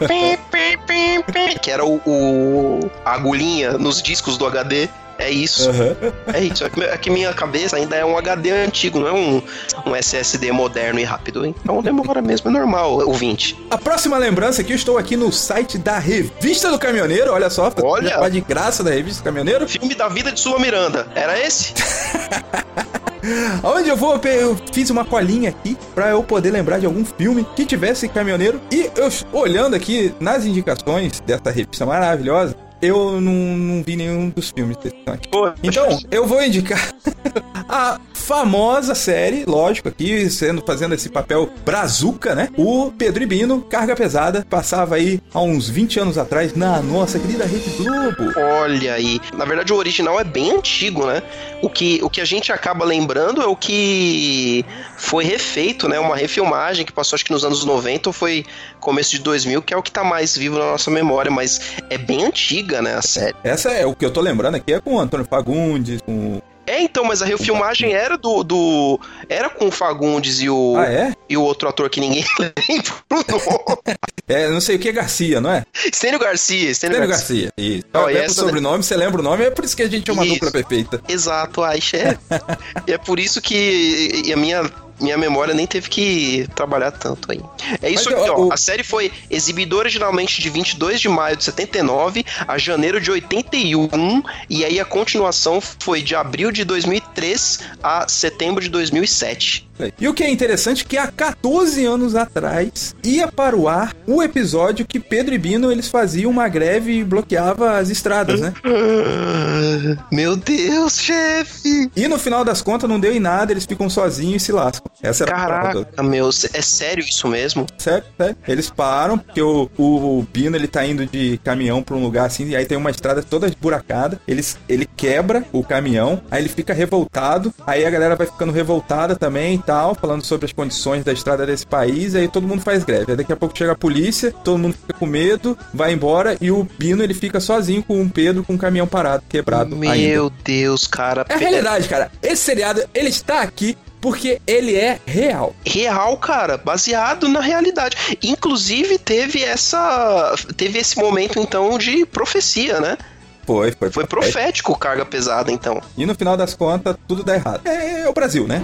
que 1.62 1.72
era 1.72 1.86
o, 1.86 2.02
o- 2.06 2.92
a 3.06 3.14
agulhinha 3.14 3.74
nos 3.78 4.02
discos 4.02 4.38
do 4.38 4.46
HD. 4.46 4.90
É 5.20 5.30
isso. 5.30 5.70
Aham. 5.70 5.96
É 6.34 6.40
isso, 6.44 6.64
é 6.64 6.70
que, 6.70 6.84
é 6.84 6.98
que 6.98 7.10
minha 7.10 7.34
cabeça 7.34 7.76
ainda 7.76 7.96
é 7.96 8.06
um 8.06 8.18
HD 8.18 8.52
antigo, 8.52 9.00
não 9.00 9.08
é 9.08 9.14
um, 9.14 9.42
um 9.86 9.96
SSD 9.96 10.52
moderno 10.52 11.00
e 11.00 11.04
rápido. 11.04 11.46
Então 11.46 11.82
demora 11.82 12.22
mesmo, 12.22 12.50
é 12.50 12.54
normal, 12.54 13.00
ouvinte. 13.08 13.58
A 13.70 13.78
próxima 13.78 14.18
lembrança 14.18 14.62
aqui, 14.62 14.74
eu 14.74 14.76
estou 14.76 14.98
aqui 14.98 15.16
no 15.18 15.32
site 15.32 15.78
da 15.78 15.98
Revista 15.98 16.70
do 16.70 16.80
Caminhoneiro, 16.80 17.32
olha 17.32 17.50
só, 17.50 17.72
Olha! 17.84 18.30
de 18.30 18.42
graça 18.42 18.84
da 18.84 18.92
Revista 18.92 19.22
do 19.22 19.26
Caminhoneiro. 19.26 19.68
Filme 19.68 19.96
da 19.96 20.08
vida 20.08 20.32
de 20.32 20.40
Sula 20.40 20.60
Miranda, 20.60 21.08
era 21.16 21.40
esse? 21.40 21.74
Onde 23.64 23.90
eu 23.90 23.96
vou, 23.96 24.20
eu 24.24 24.58
fiz 24.72 24.90
uma 24.90 25.04
colinha 25.04 25.50
aqui 25.50 25.78
pra 25.94 26.10
eu 26.10 26.24
poder 26.24 26.52
lembrar 26.52 26.80
de 26.80 26.86
algum 26.86 27.04
filme 27.04 27.46
que 27.56 27.66
tivesse 27.66 28.08
caminhoneiro. 28.08 28.62
E 28.72 28.90
eu 28.96 29.10
olhando 29.34 29.76
aqui 29.76 30.14
nas 30.20 30.46
indicações 30.46 31.20
dessa 31.22 31.50
revista 31.52 31.86
maravilhosa, 31.86 32.56
eu 32.82 33.20
não, 33.22 33.34
não 33.58 33.84
vi 33.84 33.96
nenhum 33.96 34.30
dos 34.30 34.50
filmes 34.52 34.78
desse 34.78 34.96
aqui. 35.06 35.30
Então, 35.64 36.00
eu 36.12 36.26
vou 36.26 36.44
indicar 36.44 36.94
a 37.68 38.00
famosa 38.14 38.94
série, 38.94 39.46
lógico, 39.46 39.88
aqui 39.88 40.30
sendo 40.30 40.62
fazendo 40.62 40.94
esse 40.94 41.08
papel 41.08 41.50
brazuca, 41.64 42.36
né? 42.36 42.50
O 42.58 42.92
Pedro 42.92 43.24
Ibino, 43.24 43.62
Carga 43.62 43.96
Pesada, 43.96 44.46
passava 44.50 44.96
aí 44.96 45.22
há 45.34 45.42
uns 45.42 45.70
20 45.70 46.00
anos 46.02 46.18
atrás 46.18 46.54
na 46.54 46.82
nossa 46.82 47.18
querida 47.20 47.46
Rede 47.46 47.70
Globo. 47.78 48.34
Olha 48.38 48.96
aí. 48.96 49.22
Na 49.34 49.46
verdade, 49.46 49.72
o 49.72 49.78
original 49.78 50.20
é 50.20 50.26
bem 50.26 50.52
antigo, 50.52 51.06
né? 51.06 51.24
O 51.62 51.70
que, 51.70 52.00
o 52.04 52.10
que 52.10 52.20
a 52.20 52.26
gente 52.26 52.52
acaba 52.52 52.84
lembrando 52.84 53.42
é 53.42 53.46
o 53.46 53.56
que 53.56 54.66
foi 54.98 55.24
refeito, 55.24 55.88
né? 55.88 55.98
Uma 56.00 56.16
refilmagem 56.16 56.86
que 56.86 56.92
passou 56.92 57.16
acho 57.16 57.24
que 57.24 57.32
nos 57.32 57.46
anos 57.46 57.64
90 57.64 58.10
ou 58.10 58.14
foi 58.14 58.46
começo 58.80 59.12
de 59.12 59.20
2000, 59.20 59.62
que 59.62 59.74
é 59.74 59.78
o 59.78 59.82
que 59.82 59.92
tá 59.92 60.04
mais 60.04 60.38
vivo 60.38 60.60
na 60.60 60.66
nossa 60.66 60.92
memória, 60.92 61.32
mas 61.32 61.62
é 61.90 61.98
bem 61.98 62.26
antiga, 62.26 62.77
né, 62.82 62.96
a 62.96 63.02
série. 63.02 63.36
Essa 63.44 63.72
é 63.72 63.86
o 63.86 63.96
que 63.96 64.06
eu 64.06 64.12
tô 64.12 64.22
lembrando 64.22 64.56
aqui, 64.56 64.74
é 64.74 64.80
com 64.80 64.96
o 64.96 65.00
Antônio 65.00 65.26
Fagundes, 65.30 66.02
com 66.02 66.42
é, 66.68 66.82
então, 66.82 67.06
mas 67.06 67.22
a 67.22 67.26
refilmagem 67.26 67.94
era 67.94 68.18
do. 68.18 68.44
do 68.44 69.00
era 69.30 69.50
com 69.50 69.68
o 69.68 69.72
Fagundes 69.72 70.42
e 70.42 70.50
o. 70.50 70.76
Ah, 70.78 70.86
é? 70.86 71.14
E 71.30 71.38
o 71.38 71.42
outro 71.42 71.70
ator 71.70 71.90
que 71.90 72.02
ninguém 72.02 72.26
lembra 72.38 72.94
o 73.10 73.16
nome. 73.16 73.82
é, 74.28 74.50
não 74.50 74.60
sei 74.60 74.76
o 74.76 74.80
que 74.80 74.90
é 74.90 74.92
Garcia, 74.92 75.40
não 75.40 75.50
é? 75.50 75.64
Stênio 75.74 76.20
Garcia. 76.20 76.74
Stênio 76.74 77.00
Garcia. 77.08 77.46
Garcia. 77.46 77.52
Isso. 77.58 77.86
Oh, 77.94 78.06
lembra 78.08 78.26
o 78.26 78.34
sobrenome, 78.34 78.84
você 78.84 78.98
lembra 78.98 79.22
o 79.22 79.24
nome, 79.24 79.46
é 79.46 79.50
por 79.50 79.64
isso 79.64 79.78
que 79.78 79.84
a 79.84 79.88
gente 79.88 80.10
é 80.10 80.14
uma 80.14 80.26
isso. 80.26 80.34
dupla 80.34 80.52
perfeita. 80.52 81.02
Exato, 81.08 81.64
Aisha. 81.64 81.98
É. 81.98 82.18
e 82.86 82.92
é 82.92 82.98
por 82.98 83.18
isso 83.18 83.42
que 83.42 84.30
a 84.34 84.36
minha 84.36 84.70
minha 85.00 85.18
memória 85.18 85.54
nem 85.54 85.68
teve 85.68 85.90
que 85.90 86.48
trabalhar 86.56 86.92
tanto 86.92 87.32
aí. 87.32 87.42
É 87.82 87.90
isso 87.90 88.10
Mas, 88.12 88.22
aqui, 88.22 88.30
ó. 88.30 88.46
O... 88.46 88.54
A 88.54 88.58
série 88.58 88.84
foi 88.84 89.12
exibida 89.30 89.76
originalmente 89.76 90.42
de 90.42 90.50
22 90.50 91.00
de 91.00 91.10
maio 91.10 91.36
de 91.36 91.44
79 91.44 92.26
a 92.48 92.58
janeiro 92.58 93.00
de 93.00 93.12
81, 93.12 94.24
e 94.50 94.66
aí 94.66 94.80
a 94.80 94.86
continuação 94.86 95.62
foi 95.62 96.02
de 96.02 96.16
abril 96.16 96.52
de 96.52 96.64
2003 96.64 97.60
a 97.82 98.08
setembro 98.08 98.64
de 98.64 98.70
2007. 98.70 99.67
E 100.00 100.08
o 100.08 100.14
que 100.14 100.24
é 100.24 100.30
interessante 100.30 100.84
é 100.84 100.88
que 100.88 100.98
há 100.98 101.08
14 101.08 101.86
anos 101.86 102.16
atrás 102.16 102.96
ia 103.04 103.28
para 103.28 103.56
o 103.56 103.68
ar 103.68 103.96
o 104.06 104.22
episódio 104.24 104.86
que 104.86 105.00
Pedro 105.00 105.36
e 105.36 105.38
Bino 105.38 105.72
eles 105.72 105.88
faziam 105.88 106.32
uma 106.32 106.48
greve 106.48 107.00
e 107.00 107.04
bloqueava 107.04 107.78
as 107.78 107.90
estradas, 107.90 108.42
né? 108.42 108.54
Meu 110.12 110.36
Deus, 110.36 111.00
chefe! 111.00 111.90
E 111.96 112.08
no 112.08 112.18
final 112.18 112.44
das 112.44 112.62
contas 112.62 112.90
não 112.90 113.00
deu 113.00 113.14
em 113.14 113.20
nada, 113.20 113.52
eles 113.52 113.66
ficam 113.66 113.90
sozinhos 113.90 114.42
e 114.42 114.46
se 114.46 114.52
lascam. 114.52 114.90
Essa 115.02 115.24
era 115.24 115.36
Caraca, 115.36 115.88
a 115.96 116.04
meu, 116.04 116.30
é 116.30 116.62
sério 116.62 117.04
isso 117.04 117.28
mesmo? 117.28 117.66
Sério, 117.78 118.04
sério. 118.18 118.36
Eles 118.48 118.70
param, 118.70 119.18
porque 119.18 119.42
o, 119.42 119.70
o, 119.78 120.20
o 120.20 120.28
Bino 120.32 120.56
ele 120.56 120.68
tá 120.68 120.86
indo 120.86 121.06
de 121.06 121.40
caminhão 121.44 121.84
para 121.84 121.96
um 121.96 122.04
lugar 122.04 122.26
assim, 122.26 122.48
e 122.48 122.56
aí 122.56 122.66
tem 122.66 122.78
uma 122.78 122.90
estrada 122.90 123.22
toda 123.22 123.48
esburacada. 123.48 124.20
Eles, 124.28 124.58
ele 124.68 124.88
quebra 124.98 125.44
o 125.52 125.64
caminhão, 125.64 126.22
aí 126.32 126.42
ele 126.42 126.50
fica 126.50 126.74
revoltado, 126.74 127.54
aí 127.66 127.86
a 127.86 127.90
galera 127.90 128.16
vai 128.16 128.28
ficando 128.28 128.52
revoltada 128.52 129.16
também 129.16 129.62
tal, 129.68 129.94
falando 129.94 130.24
sobre 130.24 130.46
as 130.46 130.54
condições 130.54 131.04
da 131.04 131.12
estrada 131.12 131.46
desse 131.46 131.68
país, 131.68 132.16
aí 132.16 132.30
todo 132.30 132.48
mundo 132.48 132.62
faz 132.62 132.86
greve. 132.86 133.12
Aí 133.12 133.18
daqui 133.18 133.34
a 133.34 133.36
pouco 133.36 133.56
chega 133.56 133.74
a 133.74 133.76
polícia, 133.76 134.32
todo 134.32 134.58
mundo 134.58 134.74
fica 134.74 134.94
com 134.94 135.06
medo, 135.06 135.58
vai 135.74 135.92
embora 135.92 136.38
e 136.40 136.50
o 136.50 136.64
Bino 136.80 137.04
ele 137.04 137.14
fica 137.14 137.42
sozinho 137.42 137.84
com 137.84 138.02
o 138.02 138.10
Pedro 138.10 138.46
com 138.46 138.56
o 138.56 138.58
caminhão 138.58 138.88
parado, 138.88 139.24
quebrado. 139.28 139.76
Meu 139.76 139.92
ainda. 139.92 140.34
Deus, 140.44 140.88
cara. 140.88 141.26
É 141.28 141.34
a 141.34 141.38
realidade, 141.38 141.90
cara. 141.90 142.10
Esse 142.24 142.44
seriado, 142.44 142.82
ele 142.94 143.10
está 143.10 143.42
aqui 143.42 143.78
porque 144.00 144.40
ele 144.48 144.76
é 144.76 145.00
real. 145.06 145.54
Real, 145.66 146.16
cara, 146.18 146.58
baseado 146.58 147.28
na 147.28 147.42
realidade. 147.42 147.98
Inclusive 148.24 148.98
teve 148.98 149.44
essa 149.44 150.34
teve 150.56 150.80
esse 150.80 150.98
momento 150.98 151.40
então 151.40 151.78
de 151.78 152.06
profecia, 152.06 152.80
né? 152.80 152.98
Foi, 153.46 153.72
foi. 153.72 153.90
Foi 153.92 154.06
profético 154.06 154.78
carga 154.78 155.06
pesada, 155.06 155.52
então. 155.52 155.82
E 155.98 156.06
no 156.06 156.16
final 156.16 156.38
das 156.38 156.54
contas, 156.54 156.96
tudo 157.08 157.24
dá 157.24 157.36
errado. 157.36 157.62
É, 157.66 158.02
é 158.02 158.10
o 158.10 158.14
Brasil, 158.14 158.48
né? 158.48 158.62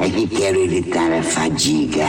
É 0.00 0.10
que 0.10 0.26
quero 0.26 0.60
evitar 0.64 1.12
a 1.12 1.22
fadiga. 1.22 2.06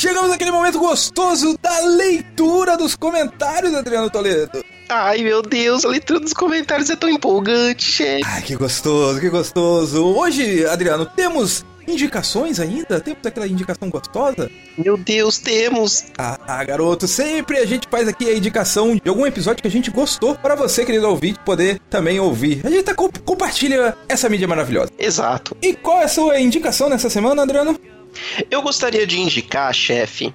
Chegamos 0.00 0.30
naquele 0.30 0.52
momento 0.52 0.78
gostoso 0.78 1.58
da 1.60 1.80
leitura 1.80 2.76
dos 2.76 2.94
comentários, 2.94 3.74
Adriano 3.74 4.08
Toledo. 4.08 4.64
Ai, 4.88 5.18
meu 5.18 5.42
Deus, 5.42 5.84
a 5.84 5.88
leitura 5.88 6.18
dos 6.18 6.32
comentários 6.32 6.88
é 6.88 6.96
tão 6.96 7.10
empolgante, 7.10 7.82
chefe. 7.82 8.24
Ai, 8.24 8.42
que 8.42 8.56
gostoso, 8.56 9.20
que 9.20 9.28
gostoso. 9.28 10.02
Hoje, 10.02 10.64
Adriano, 10.66 11.04
temos 11.04 11.64
indicações 11.86 12.58
ainda? 12.58 12.98
Temos 12.98 13.24
aquela 13.24 13.46
indicação 13.46 13.90
gostosa? 13.90 14.50
Meu 14.76 14.96
Deus, 14.96 15.38
temos! 15.38 16.04
Ah, 16.16 16.38
ah, 16.46 16.64
garoto, 16.64 17.06
sempre 17.06 17.58
a 17.58 17.66
gente 17.66 17.86
faz 17.90 18.08
aqui 18.08 18.28
a 18.28 18.36
indicação 18.36 18.96
de 18.96 19.08
algum 19.08 19.26
episódio 19.26 19.60
que 19.60 19.68
a 19.68 19.70
gente 19.70 19.90
gostou 19.90 20.34
para 20.34 20.54
você, 20.54 20.84
querido 20.84 21.08
ouvinte, 21.08 21.38
poder 21.44 21.80
também 21.90 22.18
ouvir. 22.18 22.62
A 22.64 22.70
gente 22.70 22.84
tá 22.84 22.94
co 22.94 23.10
compartilha 23.24 23.94
essa 24.08 24.28
mídia 24.28 24.48
maravilhosa. 24.48 24.90
Exato. 24.98 25.56
E 25.60 25.74
qual 25.74 26.00
é 26.00 26.04
a 26.04 26.08
sua 26.08 26.40
indicação 26.40 26.88
nessa 26.88 27.10
semana, 27.10 27.42
Adriano? 27.42 27.78
Eu 28.50 28.62
gostaria 28.62 29.06
de 29.06 29.20
indicar, 29.20 29.72
chefe, 29.74 30.32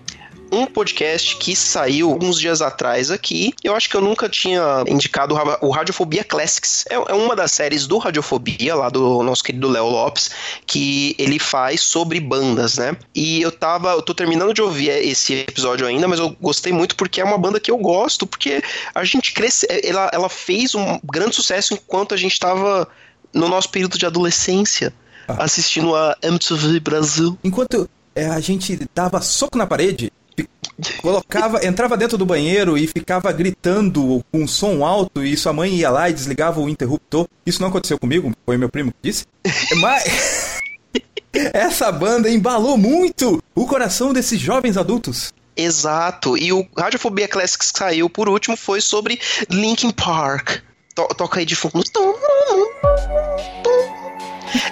um 0.52 0.66
podcast 0.66 1.38
que 1.38 1.56
saiu 1.56 2.10
alguns 2.10 2.40
dias 2.40 2.62
atrás 2.62 3.10
aqui. 3.10 3.54
Eu 3.64 3.76
acho 3.76 3.90
que 3.90 3.96
eu 3.96 4.02
nunca 4.02 4.30
tinha 4.30 4.84
indicado 4.88 5.36
o 5.62 5.72
Radiofobia 5.72 6.24
Classics. 6.24 6.86
É, 6.90 6.96
é 6.96 7.14
uma 7.14 7.36
das 7.36 7.52
séries 7.52 7.88
do 7.88 7.98
Radiofobia, 7.98 8.76
lá 8.76 8.90
do 8.90 9.24
nosso 9.24 9.44
querido 9.44 9.68
Léo 9.68 9.86
Lopes, 9.86 10.30
que 10.66 11.16
ele 11.18 11.40
faz 11.40 11.82
sobre 11.82 12.20
bandas, 12.20 12.78
né? 12.78 12.96
E 13.16 13.42
eu 13.42 13.52
tava, 13.52 13.92
eu 13.92 14.02
tô 14.02 14.14
terminando 14.14 14.54
de 14.54 14.62
ouvir 14.62 14.90
esse 14.90 15.34
episódio 15.34 15.88
ainda, 15.88 16.08
mas 16.08 16.20
eu 16.20 16.36
gostei 16.40 16.72
muito 16.72 16.96
porque 16.96 17.20
é 17.20 17.24
uma 17.24 17.38
banda 17.38 17.60
que 17.60 17.72
eu 17.72 17.78
gosto, 17.78 18.28
porque 18.28 18.62
a 18.94 19.04
gente 19.04 19.34
cresce, 19.34 19.68
ela, 19.84 20.10
ela 20.14 20.30
fez 20.30 20.76
um 20.76 21.00
grande 21.04 21.36
sucesso 21.36 21.74
enquanto 21.74 22.14
a 22.14 22.18
gente 22.18 22.40
tava 22.40 22.88
no 23.34 23.48
nosso 23.48 23.70
período 23.70 23.98
de 23.98 24.06
adolescência. 24.06 24.94
Ah. 25.28 25.46
Assistindo 25.46 25.96
a 25.96 26.18
MTV 26.22 26.82
Brasil. 26.82 27.38
Enquanto 27.42 27.90
é, 28.16 28.28
a 28.28 28.40
gente 28.40 28.88
dava 28.94 29.22
soco 29.22 29.58
na 29.58 29.66
parede, 29.66 30.12
colocava, 31.02 31.66
entrava 31.66 31.98
dentro 31.98 32.18
do 32.18 32.26
banheiro 32.26 32.78
e 32.78 32.88
ficava 32.88 33.32
gritando 33.32 34.24
com 34.32 34.44
um 34.44 34.48
som 34.48 34.86
alto 34.86 35.24
e 35.24 35.36
sua 35.38 35.54
mãe 35.54 35.74
ia 35.76 35.90
lá 35.90 36.10
e 36.10 36.14
desligava 36.14 36.60
o 36.60 36.70
interruptor. 36.70 37.28
Isso 37.46 37.62
não 37.62 37.70
aconteceu 37.70 37.98
comigo, 38.00 38.32
foi 38.46 38.58
meu 38.58 38.70
primo 38.70 38.92
que 38.92 38.98
disse. 39.10 39.26
Mas 39.80 40.62
essa 41.54 41.92
banda 41.92 42.30
embalou 42.30 42.78
muito 42.78 43.42
o 43.56 43.66
coração 43.66 44.14
desses 44.14 44.40
jovens 44.40 44.78
adultos. 44.78 45.34
Exato. 45.56 46.38
E 46.38 46.52
o 46.52 46.68
Radiofobia 46.78 47.28
Classics 47.28 47.72
que 47.72 47.78
saiu 47.78 48.10
por 48.10 48.28
último 48.28 48.58
foi 48.58 48.82
sobre 48.82 49.20
Linkin 49.50 49.92
Park. 49.92 50.62
To 50.96 51.08
toca 51.16 51.40
aí 51.40 51.46
de 51.46 51.56
fundo. 51.56 51.84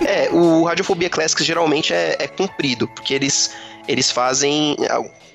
É, 0.05 0.29
o 0.31 0.63
Radiofobia 0.63 1.09
Classics 1.09 1.45
geralmente 1.45 1.93
é, 1.93 2.15
é 2.19 2.27
comprido, 2.27 2.87
porque 2.87 3.13
eles, 3.13 3.51
eles 3.87 4.11
fazem 4.11 4.77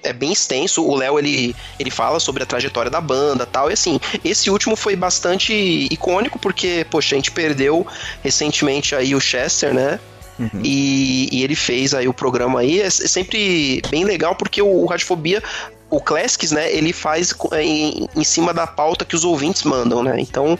é 0.08 0.12
bem 0.12 0.32
extenso. 0.32 0.84
O 0.84 0.94
Léo 0.94 1.18
ele, 1.18 1.54
ele 1.78 1.90
fala 1.90 2.18
sobre 2.20 2.42
a 2.42 2.46
trajetória 2.46 2.90
da 2.90 3.00
banda 3.00 3.46
tal. 3.46 3.70
E 3.70 3.74
assim, 3.74 4.00
esse 4.24 4.50
último 4.50 4.76
foi 4.76 4.96
bastante 4.96 5.52
icônico, 5.90 6.38
porque, 6.38 6.86
poxa, 6.90 7.14
a 7.14 7.18
gente 7.18 7.30
perdeu 7.30 7.86
recentemente 8.22 8.94
aí 8.94 9.14
o 9.14 9.20
Chester, 9.20 9.74
né? 9.74 10.00
Uhum. 10.38 10.60
E, 10.62 11.28
e, 11.32 11.42
ele 11.42 11.54
fez 11.54 11.94
aí 11.94 12.06
o 12.06 12.12
programa 12.12 12.60
aí. 12.60 12.80
É, 12.80 12.86
é 12.86 12.90
sempre 12.90 13.80
bem 13.90 14.04
legal, 14.04 14.34
porque 14.34 14.60
o, 14.60 14.82
o 14.82 14.86
Radiofobia 14.86 15.42
o 15.88 16.00
Classics, 16.00 16.50
né, 16.50 16.72
ele 16.72 16.92
faz 16.92 17.32
em, 17.60 18.08
em, 18.14 18.24
cima 18.24 18.52
da 18.52 18.66
pauta 18.66 19.04
que 19.04 19.14
os 19.14 19.24
ouvintes 19.24 19.62
mandam, 19.62 20.02
né? 20.02 20.16
Então 20.18 20.58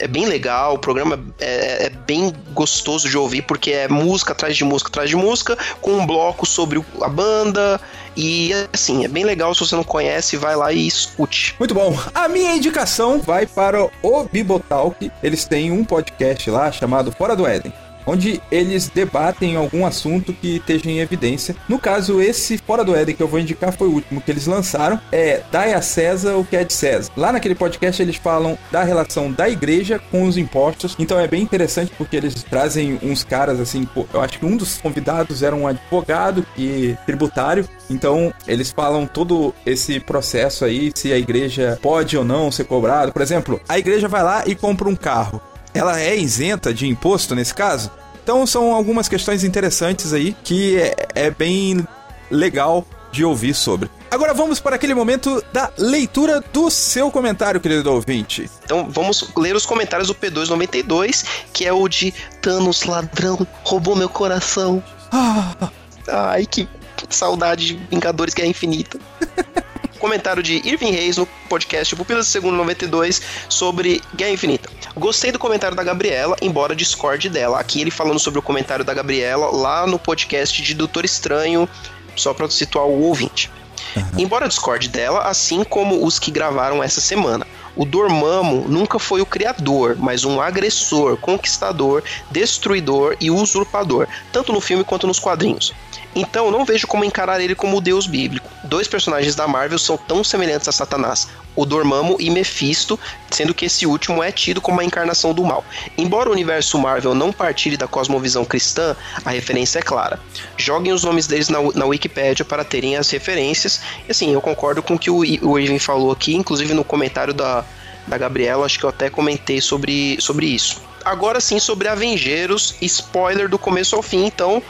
é 0.00 0.08
bem 0.08 0.26
legal, 0.26 0.74
o 0.74 0.78
programa 0.78 1.22
é, 1.38 1.86
é, 1.86 1.90
bem 1.90 2.32
gostoso 2.52 3.08
de 3.08 3.16
ouvir, 3.16 3.42
porque 3.42 3.70
é 3.70 3.88
música 3.88 4.32
atrás 4.32 4.56
de 4.56 4.64
música 4.64 4.88
atrás 4.88 5.08
de 5.08 5.16
música, 5.16 5.56
com 5.80 5.92
um 5.92 6.06
bloco 6.06 6.46
sobre 6.46 6.82
a 7.00 7.08
banda. 7.08 7.80
E 8.16 8.52
assim, 8.72 9.04
é 9.04 9.08
bem 9.08 9.24
legal. 9.24 9.54
Se 9.54 9.60
você 9.60 9.76
não 9.76 9.84
conhece, 9.84 10.36
vai 10.36 10.56
lá 10.56 10.72
e 10.72 10.86
escute. 10.86 11.54
Muito 11.58 11.74
bom. 11.74 11.96
A 12.12 12.28
minha 12.28 12.56
indicação 12.56 13.20
vai 13.20 13.46
para 13.46 13.88
o 14.02 14.24
Bibotalk. 14.24 15.10
Eles 15.22 15.44
têm 15.44 15.70
um 15.70 15.84
podcast 15.84 16.50
lá 16.50 16.72
chamado 16.72 17.12
Fora 17.12 17.36
do 17.36 17.46
Éden 17.46 17.72
onde 18.10 18.40
eles 18.50 18.88
debatem 18.88 19.56
algum 19.56 19.86
assunto 19.86 20.32
que 20.32 20.56
esteja 20.56 20.90
em 20.90 20.98
evidência. 20.98 21.54
No 21.68 21.78
caso, 21.78 22.20
esse 22.20 22.58
Fora 22.58 22.84
do 22.84 22.94
Éden 22.94 23.14
que 23.14 23.22
eu 23.22 23.28
vou 23.28 23.40
indicar 23.40 23.72
foi 23.72 23.88
o 23.88 23.92
último 23.92 24.20
que 24.20 24.30
eles 24.30 24.46
lançaram, 24.46 25.00
é 25.12 25.42
Dai 25.50 25.72
a 25.72 25.80
César 25.80 26.36
o 26.36 26.44
que 26.44 26.56
é 26.56 26.64
de 26.64 26.72
César. 26.72 27.10
Lá 27.16 27.32
naquele 27.32 27.54
podcast 27.54 28.00
eles 28.02 28.16
falam 28.16 28.58
da 28.70 28.82
relação 28.82 29.30
da 29.30 29.48
igreja 29.48 30.00
com 30.10 30.24
os 30.24 30.36
impostos, 30.36 30.96
então 30.98 31.18
é 31.18 31.26
bem 31.26 31.42
interessante 31.42 31.92
porque 31.96 32.16
eles 32.16 32.34
trazem 32.42 32.98
uns 33.02 33.22
caras 33.22 33.60
assim, 33.60 33.86
eu 34.12 34.20
acho 34.20 34.38
que 34.38 34.46
um 34.46 34.56
dos 34.56 34.78
convidados 34.78 35.42
era 35.42 35.54
um 35.54 35.66
advogado 35.66 36.44
que 36.54 36.96
tributário, 37.06 37.68
então 37.88 38.32
eles 38.46 38.70
falam 38.70 39.06
todo 39.06 39.54
esse 39.64 40.00
processo 40.00 40.64
aí, 40.64 40.90
se 40.94 41.12
a 41.12 41.18
igreja 41.18 41.78
pode 41.82 42.16
ou 42.16 42.24
não 42.24 42.50
ser 42.50 42.64
cobrado. 42.64 43.12
Por 43.12 43.22
exemplo, 43.22 43.60
a 43.68 43.78
igreja 43.78 44.08
vai 44.08 44.22
lá 44.22 44.44
e 44.46 44.54
compra 44.54 44.88
um 44.88 44.96
carro. 44.96 45.40
Ela 45.72 46.00
é 46.00 46.16
isenta 46.16 46.72
de 46.74 46.86
imposto 46.86 47.34
nesse 47.34 47.54
caso? 47.54 47.90
Então 48.22 48.46
são 48.46 48.74
algumas 48.74 49.08
questões 49.08 49.44
interessantes 49.44 50.12
aí 50.12 50.36
que 50.44 50.76
é, 50.76 50.94
é 51.14 51.30
bem 51.30 51.86
legal 52.30 52.86
de 53.12 53.24
ouvir 53.24 53.54
sobre. 53.54 53.90
Agora 54.10 54.34
vamos 54.34 54.60
para 54.60 54.76
aquele 54.76 54.94
momento 54.94 55.42
da 55.52 55.70
leitura 55.76 56.40
do 56.52 56.70
seu 56.70 57.10
comentário, 57.10 57.60
querido 57.60 57.92
ouvinte. 57.92 58.50
Então 58.64 58.88
vamos 58.90 59.32
ler 59.36 59.54
os 59.54 59.66
comentários 59.66 60.08
do 60.08 60.14
P292, 60.14 61.24
que 61.52 61.66
é 61.66 61.72
o 61.72 61.88
de 61.88 62.12
Thanos 62.40 62.84
ladrão, 62.84 63.46
roubou 63.64 63.96
meu 63.96 64.08
coração. 64.08 64.82
Ah. 65.12 65.70
Ai, 66.08 66.46
que 66.46 66.68
saudade 67.08 67.66
de 67.66 67.74
Vingadores 67.90 68.34
Guerra 68.34 68.48
Infinita. 68.48 68.98
comentário 70.00 70.42
de 70.42 70.66
Irving 70.66 70.92
Reis 70.92 71.18
no 71.18 71.26
podcast 71.48 71.94
Pupilas 71.94 72.26
de 72.26 72.32
Segundo 72.32 72.56
92 72.56 73.20
sobre 73.48 74.00
Guerra 74.16 74.32
Infinita. 74.32 74.68
Gostei 75.00 75.32
do 75.32 75.38
comentário 75.38 75.74
da 75.74 75.82
Gabriela, 75.82 76.36
embora 76.42 76.76
discorde 76.76 77.30
dela. 77.30 77.58
Aqui 77.58 77.80
ele 77.80 77.90
falando 77.90 78.18
sobre 78.18 78.38
o 78.38 78.42
comentário 78.42 78.84
da 78.84 78.92
Gabriela 78.92 79.50
lá 79.50 79.86
no 79.86 79.98
podcast 79.98 80.62
de 80.62 80.74
Doutor 80.74 81.06
Estranho, 81.06 81.66
só 82.14 82.34
para 82.34 82.50
situar 82.50 82.84
o 82.84 83.04
ouvinte. 83.04 83.50
Uhum. 83.96 84.02
Embora 84.18 84.46
discorde 84.46 84.90
dela, 84.90 85.22
assim 85.22 85.64
como 85.64 86.04
os 86.04 86.18
que 86.18 86.30
gravaram 86.30 86.82
essa 86.82 87.00
semana. 87.00 87.46
O 87.74 87.86
Dormammu 87.86 88.68
nunca 88.68 88.98
foi 88.98 89.22
o 89.22 89.26
criador, 89.26 89.96
mas 89.98 90.26
um 90.26 90.38
agressor, 90.38 91.16
conquistador, 91.16 92.04
destruidor 92.30 93.16
e 93.18 93.30
usurpador, 93.30 94.06
tanto 94.30 94.52
no 94.52 94.60
filme 94.60 94.84
quanto 94.84 95.06
nos 95.06 95.18
quadrinhos. 95.18 95.72
Então 96.14 96.50
não 96.50 96.66
vejo 96.66 96.86
como 96.86 97.06
encarar 97.06 97.40
ele 97.40 97.54
como 97.54 97.78
o 97.78 97.80
deus 97.80 98.06
bíblico. 98.06 98.49
Dois 98.70 98.86
personagens 98.86 99.34
da 99.34 99.48
Marvel 99.48 99.80
são 99.80 99.96
tão 99.96 100.22
semelhantes 100.22 100.68
a 100.68 100.72
Satanás, 100.72 101.26
o 101.56 101.66
Dormammu 101.66 102.16
e 102.20 102.30
Mephisto, 102.30 102.96
sendo 103.28 103.52
que 103.52 103.64
esse 103.64 103.84
último 103.84 104.22
é 104.22 104.30
tido 104.30 104.60
como 104.60 104.80
a 104.80 104.84
encarnação 104.84 105.34
do 105.34 105.42
mal. 105.42 105.64
Embora 105.98 106.28
o 106.28 106.32
universo 106.32 106.78
Marvel 106.78 107.12
não 107.12 107.32
partilhe 107.32 107.76
da 107.76 107.88
cosmovisão 107.88 108.44
cristã, 108.44 108.94
a 109.24 109.30
referência 109.30 109.80
é 109.80 109.82
clara. 109.82 110.20
Joguem 110.56 110.92
os 110.92 111.02
nomes 111.02 111.26
deles 111.26 111.48
na, 111.48 111.58
na 111.74 111.84
Wikipedia 111.84 112.44
para 112.44 112.62
terem 112.62 112.96
as 112.96 113.10
referências. 113.10 113.80
E 114.06 114.12
assim, 114.12 114.32
eu 114.32 114.40
concordo 114.40 114.84
com 114.84 114.94
o 114.94 114.98
que 114.98 115.10
o, 115.10 115.18
o 115.18 115.80
falou 115.80 116.12
aqui, 116.12 116.36
inclusive 116.36 116.72
no 116.72 116.84
comentário 116.84 117.34
da, 117.34 117.64
da 118.06 118.16
Gabriela, 118.16 118.64
acho 118.64 118.78
que 118.78 118.84
eu 118.84 118.90
até 118.90 119.10
comentei 119.10 119.60
sobre, 119.60 120.16
sobre 120.20 120.46
isso. 120.46 120.80
Agora 121.04 121.40
sim, 121.40 121.58
sobre 121.58 121.88
Avengeiros, 121.88 122.76
spoiler 122.80 123.48
do 123.48 123.58
começo 123.58 123.96
ao 123.96 124.02
fim, 124.02 124.26
então 124.26 124.62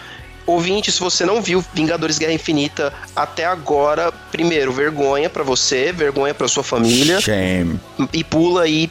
Ouvinte, 0.51 0.91
se 0.91 1.01
você 1.01 1.25
não 1.25 1.41
viu 1.41 1.65
Vingadores 1.73 2.19
Guerra 2.19 2.33
Infinita 2.33 2.93
até 3.15 3.45
agora, 3.45 4.13
primeiro, 4.31 4.73
vergonha 4.73 5.31
para 5.31 5.43
você, 5.43 5.93
vergonha 5.93 6.35
para 6.35 6.49
sua 6.49 6.63
família. 6.63 7.21
Shame. 7.21 7.81
E 8.13 8.25
pula 8.25 8.63
aí 8.63 8.91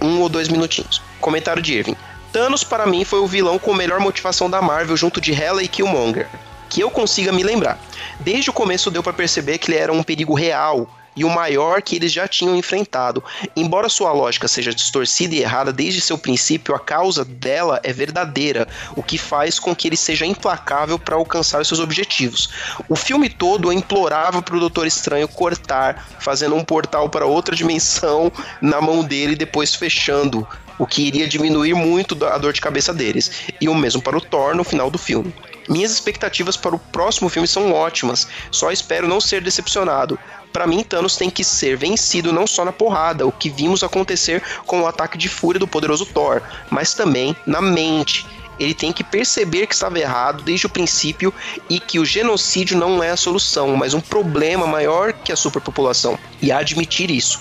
um 0.00 0.20
ou 0.20 0.28
dois 0.28 0.48
minutinhos. 0.48 1.02
Comentário 1.20 1.62
de 1.62 1.74
Irving. 1.74 1.96
Thanos, 2.32 2.64
para 2.64 2.86
mim, 2.86 3.04
foi 3.04 3.20
o 3.20 3.26
vilão 3.26 3.58
com 3.58 3.74
melhor 3.74 4.00
motivação 4.00 4.48
da 4.48 4.62
Marvel 4.62 4.96
junto 4.96 5.20
de 5.20 5.32
Hela 5.32 5.62
e 5.62 5.68
Killmonger. 5.68 6.28
Que 6.70 6.80
eu 6.80 6.90
consiga 6.90 7.30
me 7.30 7.42
lembrar. 7.42 7.78
Desde 8.20 8.48
o 8.48 8.52
começo 8.52 8.90
deu 8.90 9.02
para 9.02 9.12
perceber 9.12 9.58
que 9.58 9.70
ele 9.70 9.78
era 9.78 9.92
um 9.92 10.02
perigo 10.02 10.34
real 10.34 10.88
e 11.14 11.24
o 11.24 11.30
maior 11.30 11.82
que 11.82 11.96
eles 11.96 12.12
já 12.12 12.26
tinham 12.26 12.56
enfrentado. 12.56 13.22
Embora 13.54 13.88
sua 13.88 14.12
lógica 14.12 14.48
seja 14.48 14.74
distorcida 14.74 15.34
e 15.34 15.40
errada 15.40 15.72
desde 15.72 16.00
seu 16.00 16.16
princípio, 16.16 16.74
a 16.74 16.78
causa 16.78 17.24
dela 17.24 17.80
é 17.82 17.92
verdadeira, 17.92 18.66
o 18.96 19.02
que 19.02 19.18
faz 19.18 19.58
com 19.58 19.74
que 19.74 19.88
ele 19.88 19.96
seja 19.96 20.26
implacável 20.26 20.98
para 20.98 21.16
alcançar 21.16 21.64
seus 21.64 21.80
objetivos. 21.80 22.50
O 22.88 22.96
filme 22.96 23.28
todo 23.28 23.72
implorava 23.72 24.42
para 24.42 24.56
o 24.56 24.60
Doutor 24.60 24.86
Estranho 24.86 25.28
cortar, 25.28 26.08
fazendo 26.18 26.54
um 26.54 26.64
portal 26.64 27.08
para 27.08 27.26
outra 27.26 27.54
dimensão 27.54 28.32
na 28.60 28.80
mão 28.80 29.04
dele 29.04 29.32
e 29.32 29.36
depois 29.36 29.74
fechando, 29.74 30.46
o 30.78 30.86
que 30.86 31.02
iria 31.02 31.28
diminuir 31.28 31.74
muito 31.74 32.24
a 32.24 32.38
dor 32.38 32.52
de 32.52 32.60
cabeça 32.60 32.92
deles. 32.92 33.30
E 33.60 33.68
o 33.68 33.74
mesmo 33.74 34.02
para 34.02 34.16
o 34.16 34.20
Thor 34.20 34.54
no 34.54 34.64
final 34.64 34.90
do 34.90 34.98
filme. 34.98 35.32
Minhas 35.68 35.92
expectativas 35.92 36.56
para 36.56 36.74
o 36.74 36.78
próximo 36.78 37.28
filme 37.28 37.46
são 37.46 37.72
ótimas, 37.72 38.26
só 38.50 38.72
espero 38.72 39.06
não 39.06 39.20
ser 39.20 39.40
decepcionado 39.40 40.18
para 40.52 40.66
mim, 40.66 40.82
Thanos 40.82 41.16
tem 41.16 41.30
que 41.30 41.42
ser 41.42 41.76
vencido 41.76 42.32
não 42.32 42.46
só 42.46 42.64
na 42.64 42.72
porrada, 42.72 43.26
o 43.26 43.32
que 43.32 43.48
vimos 43.48 43.82
acontecer 43.82 44.42
com 44.66 44.82
o 44.82 44.86
ataque 44.86 45.16
de 45.16 45.28
fúria 45.28 45.58
do 45.58 45.66
poderoso 45.66 46.04
Thor, 46.06 46.42
mas 46.70 46.94
também 46.94 47.34
na 47.46 47.62
mente. 47.62 48.26
Ele 48.60 48.74
tem 48.74 48.92
que 48.92 49.02
perceber 49.02 49.66
que 49.66 49.74
estava 49.74 49.98
errado 49.98 50.42
desde 50.42 50.66
o 50.66 50.70
princípio 50.70 51.32
e 51.70 51.80
que 51.80 51.98
o 51.98 52.04
genocídio 52.04 52.76
não 52.76 53.02
é 53.02 53.10
a 53.10 53.16
solução, 53.16 53.74
mas 53.76 53.94
um 53.94 54.00
problema 54.00 54.66
maior 54.66 55.12
que 55.12 55.32
a 55.32 55.36
superpopulação, 55.36 56.18
e 56.40 56.52
admitir 56.52 57.10
isso. 57.10 57.40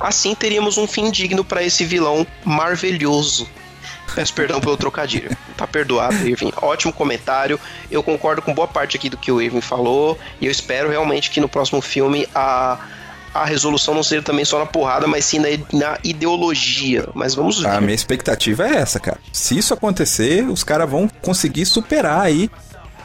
Assim 0.00 0.34
teríamos 0.34 0.76
um 0.78 0.86
fim 0.86 1.10
digno 1.10 1.44
para 1.44 1.62
esse 1.62 1.84
vilão 1.84 2.26
marvelhoso. 2.44 3.48
Peço 4.16 4.32
perdão 4.32 4.62
pelo 4.62 4.78
trocadilho. 4.78 5.36
Tá 5.58 5.66
perdoado, 5.66 6.26
Irving. 6.26 6.50
Ótimo 6.62 6.90
comentário. 6.90 7.60
Eu 7.90 8.02
concordo 8.02 8.40
com 8.40 8.54
boa 8.54 8.66
parte 8.66 8.96
aqui 8.96 9.10
do 9.10 9.16
que 9.18 9.30
o 9.30 9.42
Irving 9.42 9.60
falou. 9.60 10.18
E 10.40 10.46
eu 10.46 10.50
espero 10.50 10.88
realmente 10.88 11.30
que 11.30 11.38
no 11.38 11.50
próximo 11.50 11.82
filme 11.82 12.26
a, 12.34 12.78
a 13.34 13.44
resolução 13.44 13.92
não 13.92 14.02
seja 14.02 14.22
também 14.22 14.42
só 14.42 14.58
na 14.58 14.64
porrada, 14.64 15.06
mas 15.06 15.26
sim 15.26 15.38
na, 15.38 15.48
na 15.70 15.98
ideologia. 16.02 17.06
Mas 17.12 17.34
vamos 17.34 17.60
ver. 17.60 17.68
A 17.68 17.78
minha 17.78 17.94
expectativa 17.94 18.66
é 18.66 18.76
essa, 18.76 18.98
cara. 18.98 19.18
Se 19.30 19.58
isso 19.58 19.74
acontecer, 19.74 20.48
os 20.48 20.64
caras 20.64 20.88
vão 20.88 21.06
conseguir 21.20 21.66
superar 21.66 22.22
aí 22.22 22.50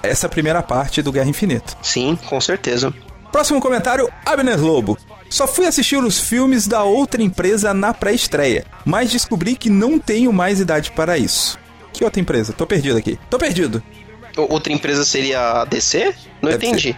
essa 0.02 0.30
primeira 0.30 0.64
parte 0.64 1.02
do 1.02 1.12
Guerra 1.12 1.30
Infinita. 1.30 1.74
Sim, 1.82 2.18
com 2.26 2.40
certeza. 2.40 2.94
Próximo 3.34 3.60
comentário, 3.60 4.10
Abner 4.26 4.58
Lobo. 4.58 4.98
Só 5.32 5.48
fui 5.48 5.66
assistir 5.66 5.96
os 5.96 6.20
filmes 6.20 6.68
da 6.68 6.84
outra 6.84 7.24
empresa 7.24 7.74
na 7.74 7.94
pré-estreia, 7.94 8.66
mas 8.84 9.10
descobri 9.10 9.56
que 9.56 9.70
não 9.70 9.98
tenho 9.98 10.34
mais 10.34 10.60
idade 10.60 10.92
para 10.92 11.18
isso. 11.18 11.58
Que 11.94 12.04
outra 12.04 12.20
empresa? 12.20 12.52
Tô 12.52 12.68
perdido 12.68 12.98
aqui. 12.98 13.18
Tô 13.30 13.38
perdido. 13.38 13.82
Outra 14.36 14.74
empresa 14.74 15.06
seria 15.06 15.62
a 15.62 15.66
DC? 15.66 16.14
Não 16.42 16.52
Deve 16.52 16.68
entendi. 16.68 16.92
Ser. 16.92 16.98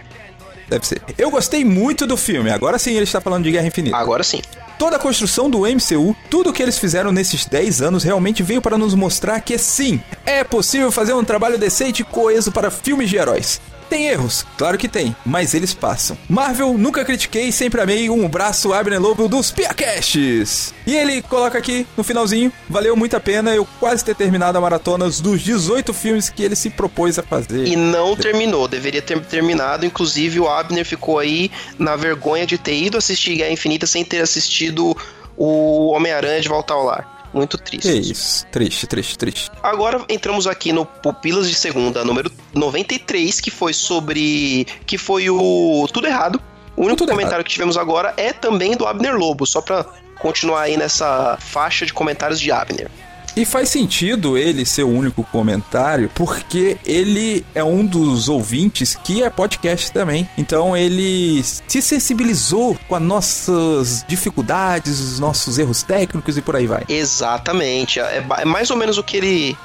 Deve 0.68 0.84
ser. 0.84 1.00
Eu 1.16 1.30
gostei 1.30 1.64
muito 1.64 2.08
do 2.08 2.16
filme. 2.16 2.50
Agora 2.50 2.76
sim 2.76 2.94
ele 2.94 3.04
está 3.04 3.20
falando 3.20 3.44
de 3.44 3.52
Guerra 3.52 3.68
Infinita. 3.68 3.96
Agora 3.96 4.24
sim. 4.24 4.42
Toda 4.80 4.96
a 4.96 4.98
construção 4.98 5.48
do 5.48 5.60
MCU, 5.60 6.16
tudo 6.28 6.50
o 6.50 6.52
que 6.52 6.60
eles 6.60 6.76
fizeram 6.76 7.12
nesses 7.12 7.46
10 7.46 7.82
anos 7.82 8.02
realmente 8.02 8.42
veio 8.42 8.60
para 8.60 8.76
nos 8.76 8.94
mostrar 8.94 9.38
que 9.40 9.56
sim, 9.56 10.02
é 10.26 10.42
possível 10.42 10.90
fazer 10.90 11.12
um 11.12 11.22
trabalho 11.22 11.56
decente 11.56 12.02
e 12.02 12.04
coeso 12.04 12.50
para 12.50 12.68
filmes 12.68 13.08
de 13.08 13.16
heróis. 13.16 13.60
Tem 13.94 14.08
erros, 14.08 14.44
claro 14.58 14.76
que 14.76 14.88
tem, 14.88 15.14
mas 15.24 15.54
eles 15.54 15.72
passam. 15.72 16.18
Marvel, 16.28 16.76
nunca 16.76 17.04
critiquei, 17.04 17.52
sempre 17.52 17.80
amei. 17.80 18.10
Um 18.10 18.28
braço, 18.28 18.72
Abner 18.72 19.00
Lobo 19.00 19.28
dos 19.28 19.52
Piacasts. 19.52 20.74
E 20.84 20.96
ele 20.96 21.22
coloca 21.22 21.56
aqui 21.56 21.86
no 21.96 22.02
finalzinho: 22.02 22.52
valeu 22.68 22.96
muito 22.96 23.16
a 23.16 23.20
pena 23.20 23.54
eu 23.54 23.64
quase 23.78 24.04
ter 24.04 24.16
terminado 24.16 24.58
a 24.58 24.60
maratona 24.60 25.08
dos 25.08 25.40
18 25.40 25.94
filmes 25.94 26.28
que 26.28 26.42
ele 26.42 26.56
se 26.56 26.70
propôs 26.70 27.20
a 27.20 27.22
fazer. 27.22 27.68
E 27.68 27.76
não 27.76 28.16
terminou, 28.16 28.66
deveria 28.66 29.00
ter 29.00 29.24
terminado. 29.26 29.86
Inclusive, 29.86 30.40
o 30.40 30.48
Abner 30.48 30.84
ficou 30.84 31.20
aí 31.20 31.48
na 31.78 31.94
vergonha 31.94 32.44
de 32.44 32.58
ter 32.58 32.74
ido 32.74 32.98
assistir 32.98 33.36
Guerra 33.36 33.52
Infinita 33.52 33.86
sem 33.86 34.04
ter 34.04 34.20
assistido 34.20 34.96
o 35.36 35.92
Homem-Aranha 35.92 36.40
de 36.40 36.48
Volta 36.48 36.74
ao 36.74 36.82
Lar. 36.82 37.13
Muito 37.34 37.58
triste. 37.58 37.90
Que 37.90 37.98
isso. 37.98 38.46
Triste, 38.46 38.86
triste, 38.86 39.18
triste. 39.18 39.50
Agora 39.62 40.04
entramos 40.08 40.46
aqui 40.46 40.72
no 40.72 40.86
Pupilas 40.86 41.48
de 41.48 41.54
Segunda, 41.56 42.04
número 42.04 42.30
93, 42.54 43.40
que 43.40 43.50
foi 43.50 43.74
sobre. 43.74 44.66
que 44.86 44.96
foi 44.96 45.28
o 45.28 45.86
Tudo 45.92 46.06
Errado. 46.06 46.40
O 46.76 46.82
único 46.82 46.98
Tudo 46.98 47.10
comentário 47.10 47.36
errado. 47.36 47.44
que 47.44 47.50
tivemos 47.52 47.76
agora 47.76 48.14
é 48.16 48.32
também 48.32 48.76
do 48.76 48.86
Abner 48.86 49.16
Lobo, 49.16 49.46
só 49.46 49.60
pra 49.60 49.84
continuar 50.18 50.62
aí 50.62 50.76
nessa 50.76 51.36
faixa 51.40 51.84
de 51.84 51.92
comentários 51.92 52.40
de 52.40 52.50
Abner. 52.50 52.90
E 53.36 53.44
faz 53.44 53.68
sentido 53.68 54.38
ele 54.38 54.64
ser 54.64 54.84
o 54.84 54.88
único 54.88 55.24
comentário, 55.24 56.10
porque 56.14 56.76
ele 56.86 57.44
é 57.54 57.64
um 57.64 57.84
dos 57.84 58.28
ouvintes 58.28 58.94
que 58.94 59.22
é 59.22 59.30
podcast 59.30 59.90
também. 59.90 60.28
Então 60.38 60.76
ele 60.76 61.42
se 61.42 61.82
sensibilizou 61.82 62.78
com 62.88 62.94
as 62.94 63.02
nossas 63.02 64.04
dificuldades, 64.06 65.00
os 65.00 65.18
nossos 65.18 65.58
erros 65.58 65.82
técnicos 65.82 66.36
e 66.36 66.42
por 66.42 66.54
aí 66.54 66.66
vai. 66.66 66.84
Exatamente. 66.88 67.98
É, 67.98 68.24
é 68.38 68.44
mais 68.44 68.70
ou 68.70 68.76
menos 68.76 68.98
o 68.98 69.02
que 69.02 69.16
ele 69.16 69.56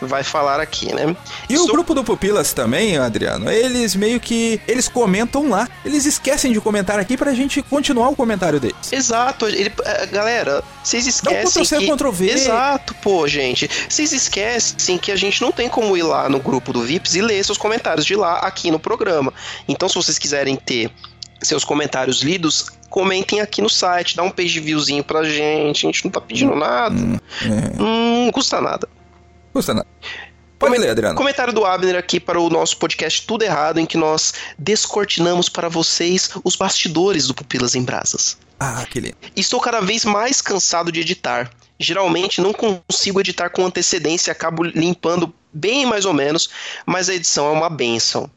vai 0.00 0.22
falar 0.22 0.60
aqui, 0.60 0.92
né? 0.94 1.16
E 1.48 1.54
Estou... 1.54 1.68
o 1.68 1.72
grupo 1.72 1.94
do 1.94 2.04
Pupilas 2.04 2.52
também, 2.52 2.98
Adriano, 2.98 3.50
eles 3.50 3.94
meio 3.94 4.20
que 4.20 4.60
eles 4.66 4.88
comentam 4.88 5.48
lá. 5.48 5.68
Eles 5.84 6.04
esquecem 6.04 6.52
de 6.52 6.60
comentar 6.60 6.98
aqui 6.98 7.16
pra 7.16 7.32
gente 7.32 7.62
continuar 7.62 8.08
o 8.08 8.16
comentário 8.16 8.60
deles. 8.60 8.92
Exato. 8.92 9.46
Ele, 9.46 9.72
é, 9.84 10.06
galera, 10.06 10.62
vocês 10.82 11.06
esquecem 11.06 11.42
Dá 11.42 11.94
um 11.94 12.12
que... 12.12 12.30
Exato, 12.30 12.94
pô, 13.02 13.26
gente. 13.26 13.68
Vocês 13.88 14.12
esquecem 14.12 14.98
que 14.98 15.10
a 15.10 15.16
gente 15.16 15.40
não 15.40 15.52
tem 15.52 15.68
como 15.68 15.96
ir 15.96 16.02
lá 16.02 16.28
no 16.28 16.40
grupo 16.40 16.72
do 16.72 16.82
VIPs 16.82 17.14
e 17.14 17.22
ler 17.22 17.44
seus 17.44 17.58
comentários 17.58 18.04
de 18.04 18.14
lá 18.14 18.38
aqui 18.38 18.70
no 18.70 18.78
programa. 18.78 19.32
Então, 19.68 19.88
se 19.88 19.94
vocês 19.94 20.18
quiserem 20.18 20.56
ter 20.56 20.90
seus 21.42 21.64
comentários 21.64 22.22
lidos, 22.22 22.66
comentem 22.88 23.40
aqui 23.40 23.60
no 23.60 23.68
site, 23.68 24.16
dá 24.16 24.22
um 24.22 24.30
page 24.30 24.58
viewzinho 24.60 25.04
pra 25.04 25.22
gente, 25.22 25.86
a 25.86 25.90
gente 25.90 26.04
não 26.04 26.10
tá 26.10 26.20
pedindo 26.20 26.52
hum, 26.52 26.58
nada. 26.58 26.94
Hum, 26.94 27.18
é. 27.42 28.24
não 28.24 28.32
custa 28.32 28.60
nada. 28.60 28.88
Custa 29.56 29.72
nada. 29.72 29.88
Pode 30.58 30.76
ler, 30.76 30.90
Adriano. 30.90 31.16
Comentário 31.16 31.50
do 31.50 31.64
Abner 31.64 31.96
aqui 31.96 32.20
para 32.20 32.38
o 32.38 32.50
nosso 32.50 32.76
podcast 32.76 33.26
Tudo 33.26 33.42
Errado, 33.42 33.80
em 33.80 33.86
que 33.86 33.96
nós 33.96 34.34
descortinamos 34.58 35.48
para 35.48 35.70
vocês 35.70 36.28
os 36.44 36.54
bastidores 36.56 37.26
do 37.26 37.32
Pupilas 37.32 37.74
em 37.74 37.82
Brasas. 37.82 38.36
Ah, 38.60 38.84
que 38.84 39.00
lindo. 39.00 39.16
Estou 39.34 39.58
cada 39.58 39.80
vez 39.80 40.04
mais 40.04 40.42
cansado 40.42 40.92
de 40.92 41.00
editar. 41.00 41.50
Geralmente 41.80 42.42
não 42.42 42.52
consigo 42.52 43.18
editar 43.18 43.48
com 43.48 43.64
antecedência 43.64 44.30
e 44.30 44.32
acabo 44.32 44.62
limpando 44.62 45.32
bem 45.50 45.86
mais 45.86 46.04
ou 46.04 46.12
menos, 46.12 46.50
mas 46.84 47.08
a 47.08 47.14
edição 47.14 47.46
é 47.46 47.52
uma 47.52 47.70
benção 47.70 48.30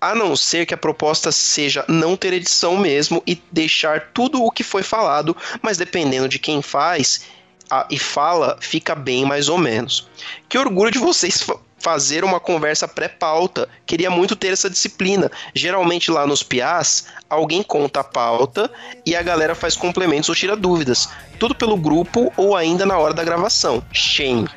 a 0.00 0.14
não 0.14 0.36
ser 0.36 0.66
que 0.66 0.74
a 0.74 0.76
proposta 0.76 1.32
seja 1.32 1.84
não 1.88 2.14
ter 2.14 2.32
edição 2.32 2.76
mesmo 2.76 3.22
e 3.26 3.42
deixar 3.50 4.10
tudo 4.12 4.44
o 4.44 4.50
que 4.50 4.62
foi 4.62 4.82
falado, 4.82 5.34
mas 5.62 5.78
dependendo 5.78 6.28
de 6.28 6.38
quem 6.38 6.60
faz 6.60 7.22
a, 7.80 7.86
e 7.90 7.98
fala, 7.98 8.56
fica 8.60 8.94
bem 8.94 9.24
mais 9.24 9.48
ou 9.48 9.58
menos. 9.58 10.08
Que 10.48 10.58
orgulho 10.58 10.90
de 10.90 10.98
vocês 10.98 11.44
fazer 11.84 12.24
uma 12.24 12.40
conversa 12.40 12.88
pré-pauta. 12.88 13.68
Queria 13.84 14.10
muito 14.10 14.34
ter 14.34 14.54
essa 14.54 14.70
disciplina. 14.70 15.30
Geralmente 15.54 16.10
lá 16.10 16.26
nos 16.26 16.42
PIAs, 16.42 17.06
alguém 17.28 17.62
conta 17.62 18.00
a 18.00 18.04
pauta 18.04 18.70
e 19.04 19.14
a 19.14 19.22
galera 19.22 19.54
faz 19.54 19.76
complementos 19.76 20.30
ou 20.30 20.34
tira 20.34 20.56
dúvidas. 20.56 21.10
Tudo 21.38 21.54
pelo 21.54 21.76
grupo 21.76 22.32
ou 22.38 22.56
ainda 22.56 22.86
na 22.86 22.96
hora 22.96 23.12
da 23.12 23.22
gravação. 23.22 23.84
Shame. 23.92 24.48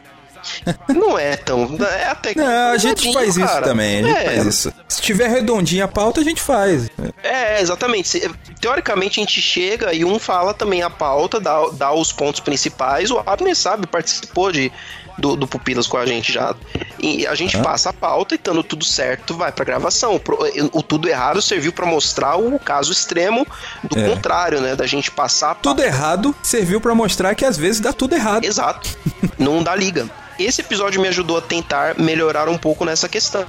Não 0.88 1.20
é 1.20 1.36
tão. 1.36 1.78
É 1.82 2.06
até 2.06 2.34
que. 2.34 2.40
Não, 2.40 2.72
a 2.72 2.78
gente 2.78 3.12
faz 3.12 3.38
cara. 3.38 3.52
isso 3.52 3.62
também. 3.62 4.00
A 4.00 4.08
gente 4.08 4.18
é. 4.18 4.26
faz 4.26 4.46
isso. 4.46 4.74
Se 4.88 5.02
tiver 5.02 5.28
redondinha 5.28 5.86
a 5.86 5.88
pauta, 5.88 6.22
a 6.22 6.24
gente 6.24 6.42
faz. 6.42 6.90
É, 7.22 7.62
exatamente. 7.62 8.22
Teoricamente 8.62 9.20
a 9.20 9.24
gente 9.24 9.42
chega 9.42 9.94
e 9.94 10.06
um 10.06 10.18
fala 10.18 10.54
também 10.54 10.82
a 10.82 10.90
pauta, 10.90 11.40
dá, 11.40 11.68
dá 11.74 11.92
os 11.92 12.12
pontos 12.14 12.40
principais. 12.40 13.12
O 13.12 13.22
Abner 13.26 13.56
sabe, 13.56 13.86
participou 13.86 14.52
de, 14.52 14.72
do, 15.18 15.36
do 15.36 15.46
Pupilas 15.46 15.88
com 15.88 15.98
a 15.98 16.06
gente 16.06 16.32
já. 16.32 16.56
E 17.00 17.28
a 17.28 17.36
gente 17.36 17.58
passa 17.58 17.90
a 17.90 17.94
pauta 17.94 18.34
e 18.34 18.38
estando 18.38 18.64
tudo 18.64 18.86
certo, 18.86 19.36
vai 19.36 19.52
pra 19.52 19.66
gravação. 19.66 20.16
O, 20.16 20.80
o 20.80 20.82
tudo 20.82 21.10
errado 21.10 21.42
serviu 21.42 21.74
para 21.74 21.86
mostrar 21.86 22.38
o 22.38 22.58
caso 22.58 22.92
extremo 22.92 23.46
do 23.84 24.00
é. 24.00 24.10
contrário, 24.10 24.62
né? 24.62 24.76
Da 24.76 24.86
gente 24.86 25.12
passar. 25.12 25.56
Tudo 25.56 25.84
errado 25.84 26.34
serviu 26.42 26.80
para 26.80 26.96
mostrar 26.96 27.36
que 27.36 27.44
às 27.44 27.58
vezes 27.58 27.82
dá 27.82 27.92
tudo 27.92 28.16
errado. 28.16 28.46
Exato. 28.46 28.90
Não 29.38 29.62
dá 29.62 29.76
liga. 29.76 30.10
Esse 30.40 30.62
episódio 30.62 31.02
me 31.02 31.08
ajudou 31.08 31.38
a 31.38 31.42
tentar 31.42 31.98
melhorar 32.00 32.48
um 32.48 32.58
pouco 32.58 32.86
nessa 32.86 33.10
questão. 33.10 33.46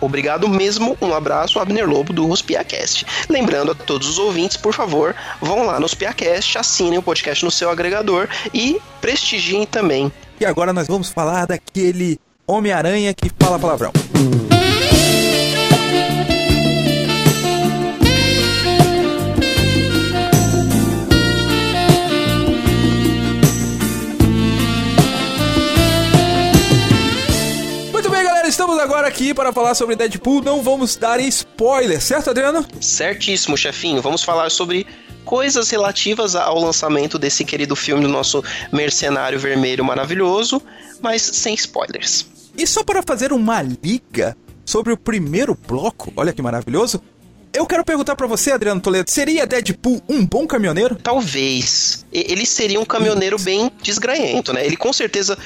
Obrigado 0.00 0.48
mesmo, 0.48 0.96
um 1.00 1.14
abraço, 1.14 1.58
Abner 1.58 1.88
Lobo 1.88 2.12
do 2.12 2.26
Rospiacast. 2.26 3.06
Lembrando 3.28 3.72
a 3.72 3.74
todos 3.74 4.08
os 4.08 4.18
ouvintes, 4.18 4.56
por 4.56 4.74
favor, 4.74 5.14
vão 5.40 5.64
lá 5.64 5.74
no 5.74 5.82
Rospiacast, 5.82 6.58
assinem 6.58 6.98
o 6.98 7.02
podcast 7.02 7.44
no 7.44 7.50
seu 7.50 7.70
agregador 7.70 8.28
e 8.52 8.80
prestigiem 9.00 9.64
também. 9.64 10.10
E 10.40 10.44
agora 10.44 10.72
nós 10.72 10.88
vamos 10.88 11.10
falar 11.10 11.46
daquele 11.46 12.18
Homem-Aranha 12.46 13.14
que 13.14 13.30
fala 13.38 13.58
palavrão. 13.58 13.92
Agora 28.92 29.08
aqui 29.08 29.32
para 29.32 29.54
falar 29.54 29.74
sobre 29.74 29.96
Deadpool. 29.96 30.42
Não 30.42 30.62
vamos 30.62 30.96
dar 30.96 31.18
spoiler, 31.20 31.98
certo, 31.98 32.28
Adriano? 32.28 32.62
Certíssimo, 32.78 33.56
chefinho. 33.56 34.02
Vamos 34.02 34.22
falar 34.22 34.50
sobre 34.50 34.86
coisas 35.24 35.70
relativas 35.70 36.36
ao 36.36 36.60
lançamento 36.60 37.18
desse 37.18 37.42
querido 37.42 37.74
filme 37.74 38.02
do 38.02 38.08
nosso 38.10 38.44
mercenário 38.70 39.38
vermelho 39.38 39.82
maravilhoso, 39.82 40.60
mas 41.00 41.22
sem 41.22 41.54
spoilers. 41.54 42.26
E 42.54 42.66
só 42.66 42.84
para 42.84 43.02
fazer 43.02 43.32
uma 43.32 43.62
liga 43.62 44.36
sobre 44.62 44.92
o 44.92 44.96
primeiro 44.98 45.56
bloco, 45.66 46.12
olha 46.14 46.30
que 46.30 46.42
maravilhoso. 46.42 47.02
Eu 47.50 47.66
quero 47.66 47.84
perguntar 47.84 48.14
para 48.14 48.26
você, 48.26 48.52
Adriano 48.52 48.80
Toledo, 48.82 49.10
seria 49.10 49.46
Deadpool 49.46 50.02
um 50.06 50.24
bom 50.24 50.46
caminhoneiro? 50.46 50.96
Talvez. 50.96 52.04
Ele 52.12 52.44
seria 52.44 52.78
um 52.78 52.84
caminhoneiro 52.84 53.38
bem 53.38 53.72
desgranhento, 53.82 54.52
né? 54.52 54.66
Ele 54.66 54.76
com 54.76 54.92
certeza 54.92 55.38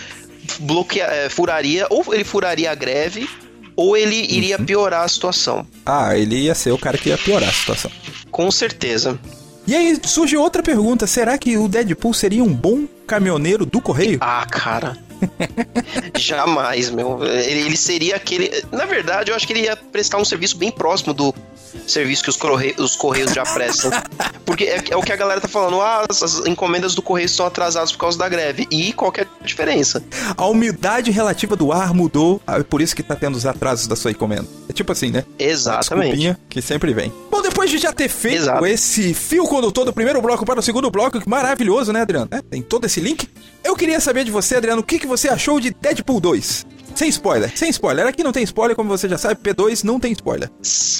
bloqueia, 0.60 1.04
é, 1.04 1.28
furaria, 1.28 1.86
ou 1.90 2.04
ele 2.12 2.24
furaria 2.24 2.70
a 2.70 2.74
greve, 2.74 3.28
ou 3.74 3.96
ele 3.96 4.16
iria 4.16 4.58
uhum. 4.58 4.64
piorar 4.64 5.04
a 5.04 5.08
situação. 5.08 5.66
Ah, 5.84 6.16
ele 6.16 6.36
ia 6.36 6.54
ser 6.54 6.72
o 6.72 6.78
cara 6.78 6.96
que 6.96 7.10
ia 7.10 7.18
piorar 7.18 7.48
a 7.48 7.52
situação. 7.52 7.90
Com 8.30 8.50
certeza. 8.50 9.18
E 9.66 9.74
aí 9.74 9.98
surge 10.04 10.36
outra 10.36 10.62
pergunta: 10.62 11.06
será 11.06 11.36
que 11.36 11.56
o 11.58 11.68
Deadpool 11.68 12.14
seria 12.14 12.42
um 12.42 12.52
bom 12.52 12.86
caminhoneiro 13.06 13.66
do 13.66 13.80
correio? 13.80 14.18
Ah, 14.20 14.46
cara. 14.48 14.96
Jamais, 16.18 16.90
meu. 16.90 17.24
Ele, 17.24 17.60
ele, 17.66 17.76
seria 17.76 18.16
aquele. 18.16 18.50
Na 18.72 18.84
verdade, 18.84 19.30
eu 19.30 19.36
acho 19.36 19.46
que 19.46 19.52
ele 19.52 19.62
ia 19.62 19.76
prestar 19.76 20.18
um 20.18 20.24
serviço 20.24 20.56
bem 20.56 20.70
próximo 20.70 21.12
do 21.14 21.34
serviço 21.86 22.22
que 22.22 22.30
os, 22.30 22.36
corre... 22.36 22.74
os 22.78 22.96
Correios 22.96 23.32
já 23.32 23.42
prestam. 23.42 23.90
Porque 24.44 24.64
é, 24.64 24.82
é, 24.90 24.96
o 24.96 25.02
que 25.02 25.12
a 25.12 25.16
galera 25.16 25.40
tá 25.40 25.48
falando, 25.48 25.80
ah, 25.80 26.04
as 26.08 26.46
encomendas 26.46 26.94
do 26.94 27.02
Correio 27.02 27.26
estão 27.26 27.46
atrasadas 27.46 27.92
por 27.92 27.98
causa 27.98 28.18
da 28.18 28.28
greve. 28.28 28.66
E 28.70 28.92
qual 28.92 29.12
é 29.16 29.22
a 29.22 29.44
diferença? 29.44 30.02
A 30.36 30.46
umidade 30.46 31.10
relativa 31.10 31.56
do 31.56 31.72
ar 31.72 31.92
mudou, 31.92 32.40
é 32.46 32.62
por 32.62 32.80
isso 32.80 32.94
que 32.94 33.02
tá 33.02 33.14
tendo 33.14 33.36
os 33.36 33.46
atrasos 33.46 33.86
da 33.86 33.96
sua 33.96 34.10
encomenda. 34.10 34.46
É 34.68 34.72
tipo 34.72 34.92
assim, 34.92 35.10
né? 35.10 35.24
Exatamente. 35.38 36.36
que 36.48 36.62
sempre 36.62 36.92
vem. 36.94 37.12
Depois 37.56 37.70
de 37.70 37.78
já 37.78 37.90
ter 37.90 38.10
feito 38.10 38.42
Exato. 38.42 38.66
esse 38.66 39.14
fio 39.14 39.44
condutor 39.44 39.86
do 39.86 39.92
primeiro 39.92 40.20
bloco 40.20 40.44
para 40.44 40.60
o 40.60 40.62
segundo 40.62 40.90
bloco, 40.90 41.18
que 41.18 41.26
maravilhoso, 41.26 41.90
né, 41.90 42.02
Adriano? 42.02 42.28
É, 42.30 42.42
tem 42.42 42.60
todo 42.60 42.84
esse 42.84 43.00
link. 43.00 43.26
Eu 43.64 43.74
queria 43.74 43.98
saber 43.98 44.24
de 44.24 44.30
você, 44.30 44.56
Adriano, 44.56 44.82
o 44.82 44.84
que, 44.84 44.98
que 44.98 45.06
você 45.06 45.26
achou 45.30 45.58
de 45.58 45.70
Deadpool 45.70 46.20
2? 46.20 46.66
Sem 46.94 47.08
spoiler, 47.08 47.56
sem 47.56 47.70
spoiler. 47.70 48.06
Aqui 48.06 48.22
não 48.22 48.30
tem 48.30 48.42
spoiler, 48.42 48.76
como 48.76 48.90
você 48.90 49.08
já 49.08 49.16
sabe, 49.16 49.40
P2 49.40 49.84
não 49.84 49.98
tem 49.98 50.12
spoiler. 50.12 50.50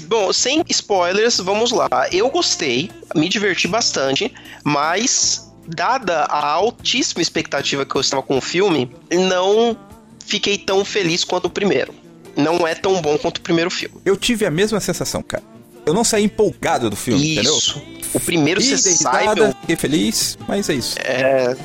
Bom, 0.09 0.33
sem 0.33 0.65
spoilers, 0.71 1.37
vamos 1.41 1.73
lá. 1.73 1.91
Eu 2.11 2.31
gostei, 2.31 2.91
me 3.15 3.29
diverti 3.29 3.69
bastante, 3.69 4.33
mas 4.65 5.53
dada 5.69 6.23
a 6.23 6.53
altíssima 6.53 7.21
expectativa 7.21 7.85
que 7.85 7.95
eu 7.95 8.01
estava 8.01 8.23
com 8.23 8.39
o 8.39 8.41
filme, 8.41 8.91
não 9.13 9.77
fiquei 10.25 10.57
tão 10.57 10.87
feliz 10.87 11.23
quanto 11.23 11.49
o 11.49 11.51
primeiro. 11.51 11.93
Não 12.35 12.67
é 12.67 12.75
tão 12.75 13.03
bom 13.03 13.19
quanto 13.19 13.39
o 13.39 13.43
primeiro 13.43 13.71
filme. 13.71 13.97
Eu 14.07 14.17
tive 14.17 14.47
a 14.47 14.51
mesma 14.51 14.81
sensação, 14.81 15.23
cara. 15.23 15.56
Eu 15.87 15.95
não 15.95 16.03
saí 16.03 16.25
empolgado 16.25 16.91
do 16.91 16.97
filme, 16.97 17.39
isso. 17.39 17.79
entendeu? 17.79 18.11
O 18.13 18.21
primeiro 18.21 18.61
você 18.61 18.77
sai... 18.77 19.27
Fiquei 19.61 19.77
feliz, 19.77 20.37
mas 20.49 20.69
é 20.69 20.75
isso. 20.75 20.97
É... 20.99 21.57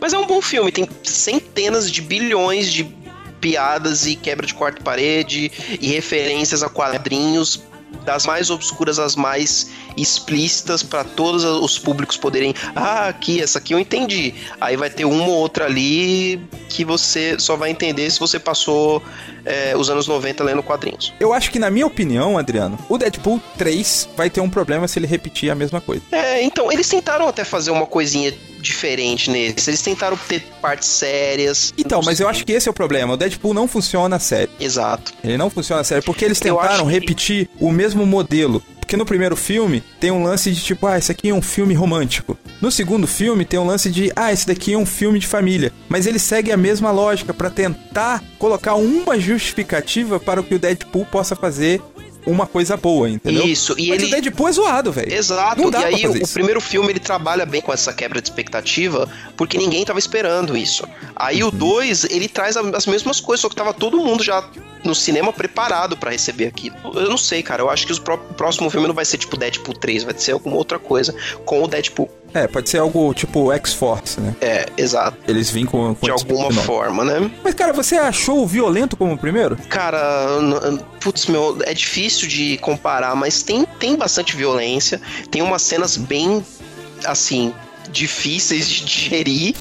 Mas 0.00 0.14
é 0.14 0.18
um 0.18 0.26
bom 0.26 0.40
filme, 0.40 0.72
tem 0.72 0.88
centenas 1.02 1.90
de 1.90 2.00
bilhões 2.00 2.72
de 2.72 2.84
piadas 3.40 4.06
e 4.06 4.16
quebra 4.16 4.46
de 4.46 4.54
quarta 4.54 4.82
parede 4.82 5.52
e 5.80 5.88
referências 5.88 6.62
a 6.62 6.68
quadrinhos 6.70 7.62
das 8.04 8.26
mais 8.26 8.50
obscuras 8.50 8.98
às 8.98 9.16
mais 9.16 9.70
explícitas 9.96 10.82
para 10.82 11.04
todos 11.04 11.44
os 11.44 11.78
públicos 11.78 12.16
poderem. 12.16 12.54
Ah, 12.74 13.08
aqui, 13.08 13.40
essa 13.42 13.58
aqui 13.58 13.74
eu 13.74 13.78
entendi. 13.78 14.34
Aí 14.60 14.76
vai 14.76 14.90
ter 14.90 15.04
uma 15.04 15.24
ou 15.24 15.34
outra 15.34 15.66
ali 15.66 16.40
que 16.68 16.84
você 16.84 17.38
só 17.38 17.56
vai 17.56 17.70
entender 17.70 18.10
se 18.10 18.18
você 18.18 18.38
passou 18.38 19.02
é, 19.44 19.76
os 19.76 19.90
anos 19.90 20.06
90 20.06 20.42
lendo 20.44 20.62
quadrinhos. 20.62 21.12
Eu 21.20 21.32
acho 21.32 21.50
que, 21.50 21.58
na 21.58 21.70
minha 21.70 21.86
opinião, 21.86 22.38
Adriano, 22.38 22.78
o 22.88 22.96
Deadpool 22.96 23.40
3 23.58 24.10
vai 24.16 24.30
ter 24.30 24.40
um 24.40 24.50
problema 24.50 24.86
se 24.88 24.98
ele 24.98 25.06
repetir 25.06 25.50
a 25.50 25.54
mesma 25.54 25.80
coisa. 25.80 26.02
É, 26.12 26.42
então, 26.42 26.70
eles 26.70 26.88
tentaram 26.88 27.28
até 27.28 27.44
fazer 27.44 27.70
uma 27.70 27.86
coisinha 27.86 28.32
diferente 28.60 29.30
nesse. 29.30 29.70
Eles 29.70 29.82
tentaram 29.82 30.16
ter 30.28 30.42
partes 30.60 30.88
sérias. 30.88 31.72
Então, 31.76 32.00
mas 32.04 32.20
eu 32.20 32.28
acho 32.28 32.44
que 32.44 32.52
esse 32.52 32.68
é 32.68 32.70
o 32.70 32.74
problema. 32.74 33.14
O 33.14 33.16
Deadpool 33.16 33.54
não 33.54 33.66
funciona 33.66 34.18
sério. 34.18 34.50
Exato. 34.58 35.12
Ele 35.22 35.36
não 35.36 35.50
funciona 35.50 35.82
sério 35.84 36.02
porque 36.04 36.24
eles 36.24 36.40
tentaram 36.40 36.86
repetir 36.86 37.46
que... 37.46 37.64
o 37.64 37.70
mesmo 37.70 38.06
modelo. 38.06 38.62
Porque 38.80 38.96
no 38.96 39.06
primeiro 39.06 39.36
filme 39.36 39.84
tem 40.00 40.10
um 40.10 40.24
lance 40.24 40.50
de 40.50 40.60
tipo, 40.60 40.84
ah, 40.84 40.98
esse 40.98 41.12
aqui 41.12 41.28
é 41.28 41.34
um 41.34 41.40
filme 41.40 41.74
romântico. 41.74 42.36
No 42.60 42.72
segundo 42.72 43.06
filme 43.06 43.44
tem 43.44 43.58
um 43.58 43.64
lance 43.64 43.88
de, 43.88 44.10
ah, 44.16 44.32
esse 44.32 44.44
daqui 44.44 44.72
é 44.72 44.76
um 44.76 44.84
filme 44.84 45.20
de 45.20 45.28
família. 45.28 45.72
Mas 45.88 46.06
ele 46.06 46.18
segue 46.18 46.50
a 46.50 46.56
mesma 46.56 46.90
lógica 46.90 47.32
para 47.32 47.48
tentar 47.48 48.20
colocar 48.36 48.74
uma 48.74 49.16
justificativa 49.16 50.18
para 50.18 50.40
o 50.40 50.44
que 50.44 50.56
o 50.56 50.58
Deadpool 50.58 51.06
possa 51.06 51.36
fazer 51.36 51.80
uma 52.26 52.46
coisa 52.46 52.76
boa, 52.76 53.08
entendeu? 53.08 53.44
Isso, 53.46 53.74
e 53.78 53.88
Mas 53.88 54.02
ele- 54.02 54.06
o 54.06 54.10
Deadpool 54.20 54.48
é 54.48 54.52
zoado, 54.52 54.92
velho. 54.92 55.12
Exato, 55.12 55.60
Não 55.62 55.70
dá 55.70 55.82
e 55.90 55.94
aí 55.94 56.06
o 56.06 56.16
isso. 56.22 56.32
primeiro 56.34 56.60
filme 56.60 56.90
ele 56.90 57.00
trabalha 57.00 57.44
bem 57.46 57.60
com 57.60 57.72
essa 57.72 57.92
quebra 57.92 58.20
de 58.20 58.28
expectativa, 58.28 59.08
porque 59.36 59.56
ninguém 59.58 59.84
tava 59.84 59.98
esperando 59.98 60.56
isso. 60.56 60.84
Aí 61.16 61.42
Uhum. 61.42 61.48
o 61.48 61.52
2, 61.52 62.04
ele 62.04 62.28
traz 62.28 62.56
as 62.56 62.86
mesmas 62.86 63.20
coisas, 63.20 63.40
só 63.42 63.48
que 63.48 63.56
tava 63.56 63.72
todo 63.72 63.98
mundo 63.98 64.22
já 64.22 64.44
no 64.84 64.94
cinema 64.94 65.32
preparado 65.32 65.96
pra 65.96 66.10
receber 66.10 66.46
aquilo. 66.46 66.76
Eu 66.94 67.08
não 67.10 67.18
sei, 67.18 67.42
cara, 67.42 67.62
eu 67.62 67.68
acho 67.70 67.86
que 67.86 67.92
o 67.92 68.00
próximo 68.34 68.70
filme 68.70 68.86
não 68.86 68.94
vai 68.94 69.04
ser 69.04 69.18
tipo 69.18 69.36
Deadpool 69.36 69.74
3, 69.74 70.02
vai 70.04 70.14
ser 70.16 70.32
alguma 70.32 70.56
outra 70.56 70.78
coisa 70.78 71.14
com 71.44 71.62
o 71.62 71.68
Deadpool. 71.68 72.10
É, 72.32 72.46
pode 72.46 72.70
ser 72.70 72.78
algo 72.78 73.12
tipo 73.12 73.50
X-Force, 73.52 74.20
né? 74.20 74.36
É, 74.40 74.66
exato. 74.76 75.16
Eles 75.26 75.50
vêm 75.50 75.66
com, 75.66 75.94
com 75.96 76.06
De 76.06 76.12
alguma 76.12 76.50
forma, 76.52 77.04
né? 77.04 77.28
Mas, 77.42 77.54
cara, 77.54 77.72
você 77.72 77.96
achou 77.96 78.42
o 78.42 78.46
violento 78.46 78.96
como 78.96 79.14
o 79.14 79.18
primeiro? 79.18 79.56
Cara, 79.68 80.38
putz, 81.00 81.26
meu, 81.26 81.58
é 81.62 81.74
difícil 81.74 82.28
de 82.28 82.58
comparar, 82.58 83.16
mas 83.16 83.42
tem, 83.42 83.64
tem 83.64 83.96
bastante 83.96 84.36
violência, 84.36 85.00
tem 85.30 85.42
umas 85.42 85.62
cenas 85.62 85.96
bem, 85.96 86.44
assim, 87.04 87.52
difíceis 87.90 88.68
de 88.68 88.84
digerir. 88.84 89.54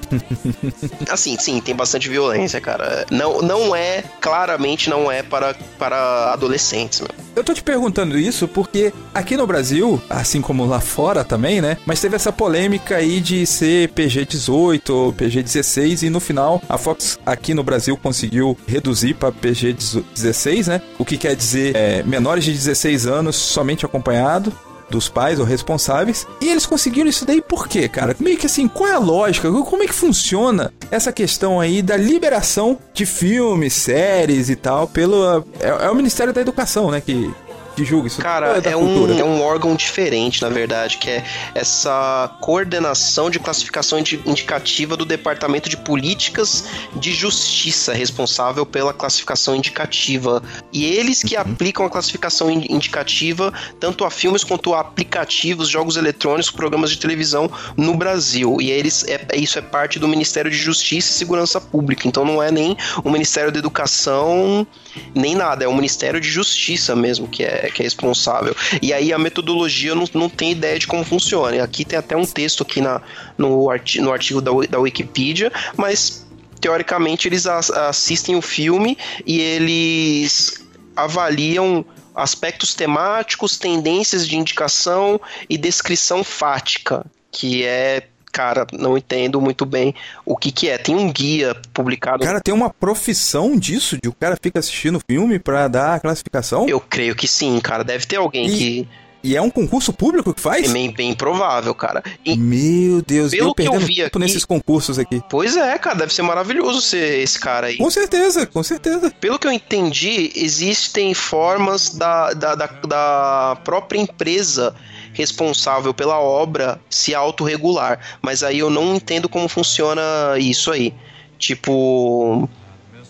assim, 1.10 1.38
sim, 1.40 1.60
tem 1.62 1.76
bastante 1.76 2.10
violência, 2.10 2.60
cara. 2.60 3.06
Não, 3.12 3.42
não 3.42 3.76
é, 3.76 4.04
claramente 4.22 4.90
não 4.90 5.12
é 5.12 5.24
para, 5.24 5.56
para 5.78 6.34
adolescentes, 6.34 7.02
meu. 7.02 7.10
Eu 7.36 7.44
tô 7.44 7.54
te 7.54 7.64
perguntando 7.64 8.18
isso 8.18 8.48
porque 8.48 8.92
aqui 9.14 9.38
no 9.38 9.48
Brasil, 9.48 10.02
assim 10.10 10.42
como 10.42 10.66
lá 10.66 10.80
fora 10.80 11.24
também, 11.24 11.62
né? 11.62 11.78
Mas 11.86 12.02
teve 12.02 12.16
essa 12.16 12.32
polêmica 12.32 12.98
aí 12.98 13.22
de 13.22 13.46
ser 13.46 13.90
PG-18 13.90 14.90
ou 14.90 15.14
PG-16 15.14 16.04
e 16.04 16.10
no 16.10 16.20
final 16.20 16.62
a 16.68 16.78
Fox 16.78 17.18
aqui 17.26 17.54
no 17.54 17.64
Brasil 17.64 17.96
conseguiu 17.96 18.58
reduzir 18.68 19.14
pra 19.14 19.32
PG-16, 19.32 20.68
né? 20.68 20.82
O 20.98 21.06
que 21.06 21.18
quer 21.18 21.36
dizer 21.36 21.76
é, 21.76 22.04
menores 22.04 22.44
de 22.44 22.52
16 22.52 23.08
anos 23.08 23.36
somente 23.36 23.86
acompanhado 23.86 24.52
dos 24.90 25.10
pais 25.10 25.40
ou 25.40 25.46
responsáveis. 25.46 26.28
E 26.42 26.50
eles 26.50 26.66
conseguiram 26.66 27.10
isso 27.10 27.26
daí 27.26 27.42
por 27.42 27.68
quê, 27.68 27.88
cara? 27.88 28.16
Meio 28.20 28.38
que 28.38 28.46
assim, 28.46 28.68
qual 28.68 28.90
é 28.90 28.94
a 28.94 29.00
lógica? 29.00 29.52
Como 29.52 29.84
é 29.84 29.88
que 29.88 29.94
funciona 29.94 30.74
essa 30.92 31.12
questão 31.12 31.60
aí 31.60 31.82
da 31.82 31.98
liberação 31.98 32.78
de 32.94 33.06
filmes, 33.06 33.74
séries 33.74 34.50
e 34.50 34.56
tal 34.56 34.88
pelo... 34.88 35.46
É, 35.60 35.86
é 35.86 35.90
o 35.90 35.96
Ministério 35.96 36.34
da 36.34 36.42
Educação, 36.42 36.92
né, 36.92 37.02
que, 37.02 37.32
que 37.80 37.86
julga 37.86 38.08
isso. 38.08 38.22
Cara, 38.22 38.58
é 38.58 38.74
cultura? 38.74 39.14
um, 39.14 39.20
é 39.20 39.24
um 39.24 39.42
órgão 39.42 39.76
diferente, 39.76 40.42
na 40.42 40.50
verdade, 40.50 40.98
que 40.98 41.10
é 41.10 41.24
essa 41.56 42.30
coordenação 42.42 43.30
de 43.30 43.40
classificação 43.40 44.00
indi- 44.00 44.22
indicativa 44.26 44.98
do 44.98 45.06
Departamento 45.06 45.70
de 45.70 45.78
Políticas 45.78 46.66
de 46.96 47.12
Justiça, 47.14 47.94
responsável 47.94 48.66
pela 48.66 48.94
classificação 48.94 49.56
indicativa. 49.56 50.42
E 50.74 50.86
eles 50.86 51.24
que 51.24 51.36
aplicam 51.36 51.86
a 51.86 51.90
classificação 51.90 52.50
in- 52.52 52.66
indicativa 52.70 53.54
tanto 53.80 54.04
a 54.06 54.12
filmes 54.12 54.44
quanto 54.44 54.74
a 54.74 54.80
aplicativos, 54.82 55.70
jogos 55.70 55.96
eletrônicos, 55.98 56.52
programas 56.52 56.92
de 56.92 56.98
televisão 56.98 57.50
no 57.78 57.96
Brasil. 57.96 58.58
E 58.60 58.72
eles 58.72 59.06
é, 59.08 59.26
isso 59.36 59.58
é 59.58 59.62
parte 59.62 60.00
do 60.00 60.08
Ministério 60.08 60.52
de 60.52 60.58
Justiça 60.58 61.12
e 61.12 61.14
Segurança 61.14 61.62
Pública. 61.62 62.08
Então 62.08 62.26
não 62.26 62.42
é 62.42 62.52
nem 62.52 62.76
o 63.04 63.10
Ministério 63.10 63.52
da 63.52 63.60
Educação, 63.60 64.66
nem 65.14 65.36
nada, 65.36 65.64
é 65.64 65.68
o 65.68 65.74
Ministério 65.74 66.20
de 66.20 66.28
Justiça 66.30 66.96
mesmo 66.96 67.28
que 67.28 67.44
é, 67.44 67.69
que 67.72 67.82
é 67.82 67.86
responsável. 67.86 68.56
E 68.82 68.94
aí 68.94 69.12
a 69.14 69.18
metodologia 69.18 69.96
não, 69.96 70.06
não 70.14 70.30
tem 70.30 70.52
ideia 70.52 70.78
de 70.78 70.88
como 70.88 71.04
funciona. 71.04 71.56
E 71.56 71.60
aqui 71.60 71.86
tem 71.86 71.98
até 71.98 72.16
um 72.16 72.26
texto 72.26 72.64
aqui 72.64 72.82
na, 72.82 73.02
no, 73.38 73.70
arti, 73.70 74.00
no 74.02 74.12
artigo 74.12 74.42
da, 74.42 74.52
da 74.70 74.80
Wikipedia, 74.80 75.52
mas 75.76 76.26
teoricamente 76.60 77.28
eles 77.28 77.46
as- 77.48 77.72
assistem 77.72 78.36
o 78.36 78.42
filme 78.42 78.98
e 79.26 79.40
eles 79.40 80.66
avaliam 80.96 81.86
aspectos 82.14 82.74
temáticos, 82.74 83.58
tendências 83.58 84.28
de 84.28 84.36
indicação 84.36 85.20
e 85.50 85.58
descrição 85.58 86.24
fática, 86.24 87.06
que 87.32 87.64
é, 87.64 88.08
cara, 88.32 88.66
não 88.74 88.98
entendo 88.98 89.40
muito 89.42 89.66
bem 89.66 89.94
o 90.26 90.36
que 90.38 90.52
que 90.52 90.70
é. 90.70 90.78
Tem 90.78 90.96
um 90.96 91.12
guia 91.12 91.56
publicado 91.74 92.24
Cara, 92.24 92.40
tem 92.42 92.54
uma 92.54 92.70
profissão 92.70 93.58
disso, 93.58 93.98
de 94.02 94.10
o 94.10 94.14
cara 94.14 94.38
fica 94.42 94.60
assistindo 94.60 94.98
o 94.98 95.02
filme 95.10 95.40
pra 95.40 95.68
dar 95.68 95.96
a 95.96 96.00
classificação? 96.00 96.68
Eu 96.68 96.80
creio 96.80 97.16
que 97.16 97.28
sim, 97.28 97.60
cara. 97.60 97.84
Deve 97.84 98.06
ter 98.06 98.18
alguém 98.18 98.48
E- 98.48 98.58
que 98.58 98.88
E 99.22 99.36
é 99.36 99.42
um 99.42 99.50
concurso 99.50 99.92
público 99.92 100.34
que 100.34 100.40
é 100.40 100.44
faz? 100.44 100.72
bem, 100.72 100.94
bem 100.94 101.14
provável, 101.14 101.76
cara. 101.76 102.02
E- 102.26 102.38
Meu 102.38 103.02
Deus, 103.02 103.32
Pelo 103.32 103.50
eu 103.50 103.54
que 103.54 103.64
eu 103.68 103.78
vi 103.78 103.96
tempo 103.96 104.08
aqui- 104.08 104.20
nesses 104.20 104.46
concursos 104.46 104.98
aqui. 104.98 105.22
pois 105.30 105.58
é, 105.58 105.78
cara, 105.78 105.98
deve 105.98 106.14
ser 106.14 106.22
maravilhoso 106.22 106.80
ser 106.82 107.20
esse 107.20 107.38
cara 107.38 107.68
aí. 107.68 107.76
Com 107.78 107.90
certeza, 107.90 108.46
com 108.46 108.64
certeza. 108.64 109.12
Pelo 109.20 109.38
que 109.38 109.46
eu 109.46 109.52
entendi, 109.52 110.32
existem 110.38 111.14
formas 111.14 111.90
da, 111.90 112.32
da, 112.34 112.56
da, 112.56 112.68
da 112.68 113.58
própria 113.66 114.00
empresa 114.00 114.74
responsável 115.14 115.94
pela 115.94 116.20
obra 116.20 116.80
se 116.90 117.14
autorregular. 117.16 118.00
Mas 118.22 118.44
aí 118.44 118.60
eu 118.60 118.70
não 118.70 118.96
entendo 118.96 119.28
como 119.30 119.48
funciona 119.48 120.02
isso 120.38 120.72
aí. 120.72 120.94
Tipo, 121.38 122.50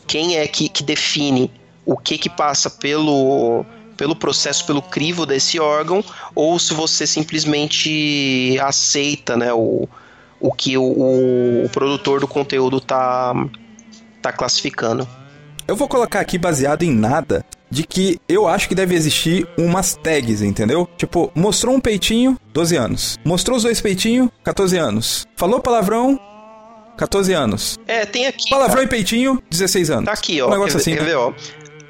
quem 0.07 0.37
é 0.37 0.47
que, 0.47 0.69
que 0.69 0.83
define 0.83 1.51
o 1.85 1.97
que 1.97 2.17
que 2.17 2.29
passa 2.29 2.69
pelo 2.69 3.65
pelo 3.97 4.15
processo, 4.15 4.65
pelo 4.65 4.81
crivo 4.81 5.25
desse 5.25 5.59
órgão, 5.59 6.01
ou 6.33 6.57
se 6.57 6.73
você 6.73 7.05
simplesmente 7.05 8.57
aceita, 8.61 9.35
né, 9.35 9.51
o, 9.51 9.89
o 10.39 10.53
que 10.53 10.77
o, 10.77 11.65
o 11.65 11.69
produtor 11.69 12.21
do 12.21 12.27
conteúdo 12.27 12.79
tá, 12.79 13.33
tá 14.21 14.31
classificando. 14.31 15.05
Eu 15.67 15.75
vou 15.75 15.89
colocar 15.89 16.21
aqui 16.21 16.37
baseado 16.37 16.83
em 16.83 16.91
nada 16.91 17.45
de 17.69 17.83
que 17.85 18.19
eu 18.27 18.47
acho 18.47 18.67
que 18.67 18.75
deve 18.75 18.95
existir 18.95 19.47
umas 19.57 19.95
tags, 19.95 20.41
entendeu? 20.41 20.87
Tipo, 20.97 21.31
mostrou 21.35 21.75
um 21.75 21.79
peitinho, 21.79 22.37
12 22.53 22.75
anos. 22.75 23.17
Mostrou 23.23 23.57
os 23.57 23.63
dois 23.63 23.79
peitinhos, 23.79 24.29
14 24.43 24.77
anos. 24.77 25.27
Falou 25.35 25.59
palavrão, 25.59 26.19
14 26.97 27.33
anos. 27.33 27.77
É, 27.87 28.05
tem 28.05 28.27
aqui. 28.27 28.49
Palavrão 28.49 28.83
e 28.83 28.87
peitinho, 28.87 29.41
16 29.49 29.89
anos. 29.91 30.05
Tá 30.05 30.13
aqui, 30.13 30.41
Um 30.41 30.47
ó. 30.47 30.49
negócio 30.49 30.73
quer, 30.73 30.81
assim, 30.81 30.93
quer 30.93 31.01
né? 31.03 31.07
ver, 31.09 31.15
ó? 31.15 31.33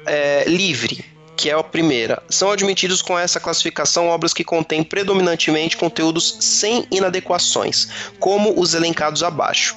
É, 0.06 0.44
livre, 0.46 1.04
que 1.36 1.48
é 1.48 1.54
a 1.54 1.62
primeira. 1.62 2.22
São 2.28 2.50
admitidos 2.50 3.00
com 3.00 3.18
essa 3.18 3.40
classificação 3.40 4.08
obras 4.08 4.34
que 4.34 4.44
contêm 4.44 4.84
predominantemente 4.84 5.76
conteúdos 5.76 6.36
sem 6.40 6.86
inadequações, 6.90 7.88
como 8.18 8.60
os 8.60 8.74
elencados 8.74 9.22
abaixo. 9.22 9.76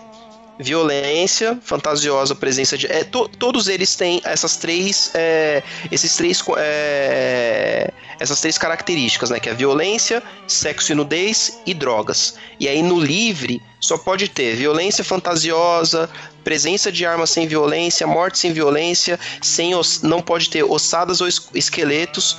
Violência, 0.64 1.60
fantasiosa 1.62 2.34
presença 2.34 2.78
de. 2.78 2.88
É, 2.88 3.04
to- 3.04 3.28
todos 3.28 3.68
eles 3.68 3.96
têm 3.96 4.22
essas 4.24 4.56
três. 4.56 5.12
é, 5.14 5.62
esses 5.92 6.16
três. 6.16 6.42
é, 6.58 7.92
essas 8.20 8.40
três 8.40 8.58
características, 8.58 9.30
né? 9.30 9.40
Que 9.40 9.50
é 9.50 9.54
violência, 9.54 10.24
sexo 10.48 10.92
e 10.92 10.96
nudez 10.96 11.60
e 11.66 11.74
drogas. 11.74 12.36
E 12.60 12.68
aí 12.70 12.82
no 12.82 13.00
livre 13.00 13.62
só 13.80 13.98
pode 13.98 14.30
ter 14.30 14.56
violência 14.56 15.04
fantasiosa, 15.04 16.10
presença 16.44 16.90
de 16.92 17.06
armas 17.06 17.30
sem 17.30 17.46
violência, 17.48 18.08
morte 18.08 18.40
sem 18.40 18.54
violência, 18.54 19.20
sem 19.42 19.76
os, 19.76 20.02
não 20.02 20.22
pode 20.22 20.50
ter 20.50 20.64
ossadas 20.64 21.20
ou 21.20 21.28
es- 21.28 21.50
esqueletos. 21.54 22.38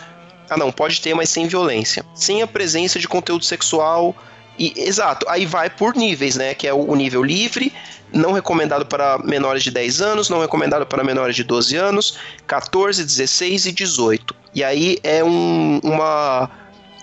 Ah, 0.49 0.57
não, 0.57 0.73
pode 0.73 1.01
ter, 1.01 1.13
mas 1.15 1.29
sem 1.29 1.47
violência. 1.47 2.05
Sem 2.15 2.41
a 2.43 2.47
presença 2.47 2.99
de 2.99 3.07
conteúdo 3.09 3.45
sexual. 3.45 4.15
E, 4.59 4.73
exato, 4.77 5.27
aí 5.29 5.45
vai 5.47 5.69
por 5.69 5.97
níveis, 5.97 6.37
né? 6.37 6.55
Que 6.55 6.69
é 6.69 6.73
o, 6.73 6.91
o 6.91 6.95
nível 6.95 7.23
livre, 7.23 7.73
não 8.15 8.33
recomendado 8.33 8.87
para 8.87 9.19
menores 9.19 9.63
de 9.63 9.71
10 9.71 10.01
anos, 10.01 10.31
não 10.31 10.41
recomendado 10.41 10.87
para 10.87 11.03
menores 11.05 11.35
de 11.37 11.45
12 11.45 11.77
anos, 11.77 12.17
14, 12.47 13.05
16 13.05 13.67
e 13.67 13.73
18. 13.73 14.35
E 14.55 14.63
aí 14.63 14.99
é 15.03 15.23
um- 15.25 15.81
uma, 15.83 16.49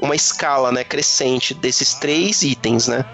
uma 0.02 0.16
escala 0.16 0.72
né, 0.72 0.84
crescente 0.84 1.54
desses 1.54 1.94
três 1.96 2.42
itens, 2.42 2.88
né? 2.88 3.06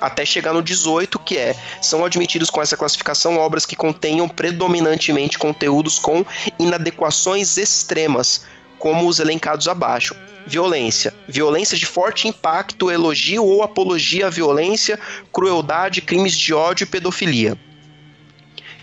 até 0.00 0.24
chegar 0.24 0.52
no 0.52 0.62
18, 0.62 1.18
que 1.18 1.36
é 1.36 1.56
são 1.82 2.04
admitidos 2.04 2.50
com 2.50 2.62
essa 2.62 2.76
classificação 2.76 3.36
obras 3.36 3.66
que 3.66 3.74
contenham 3.74 4.28
predominantemente 4.28 5.36
conteúdos 5.36 5.98
com 5.98 6.24
inadequações 6.56 7.56
extremas, 7.56 8.42
como 8.78 9.08
os 9.08 9.18
elencados 9.18 9.68
abaixo. 9.68 10.14
Violência. 10.46 11.14
Violência 11.26 11.76
de 11.76 11.84
forte 11.84 12.26
impacto, 12.26 12.90
elogio 12.90 13.44
ou 13.44 13.62
apologia 13.62 14.28
à 14.28 14.30
violência, 14.30 14.98
crueldade, 15.32 16.00
crimes 16.00 16.36
de 16.36 16.54
ódio 16.54 16.84
e 16.84 16.86
pedofilia. 16.86 17.58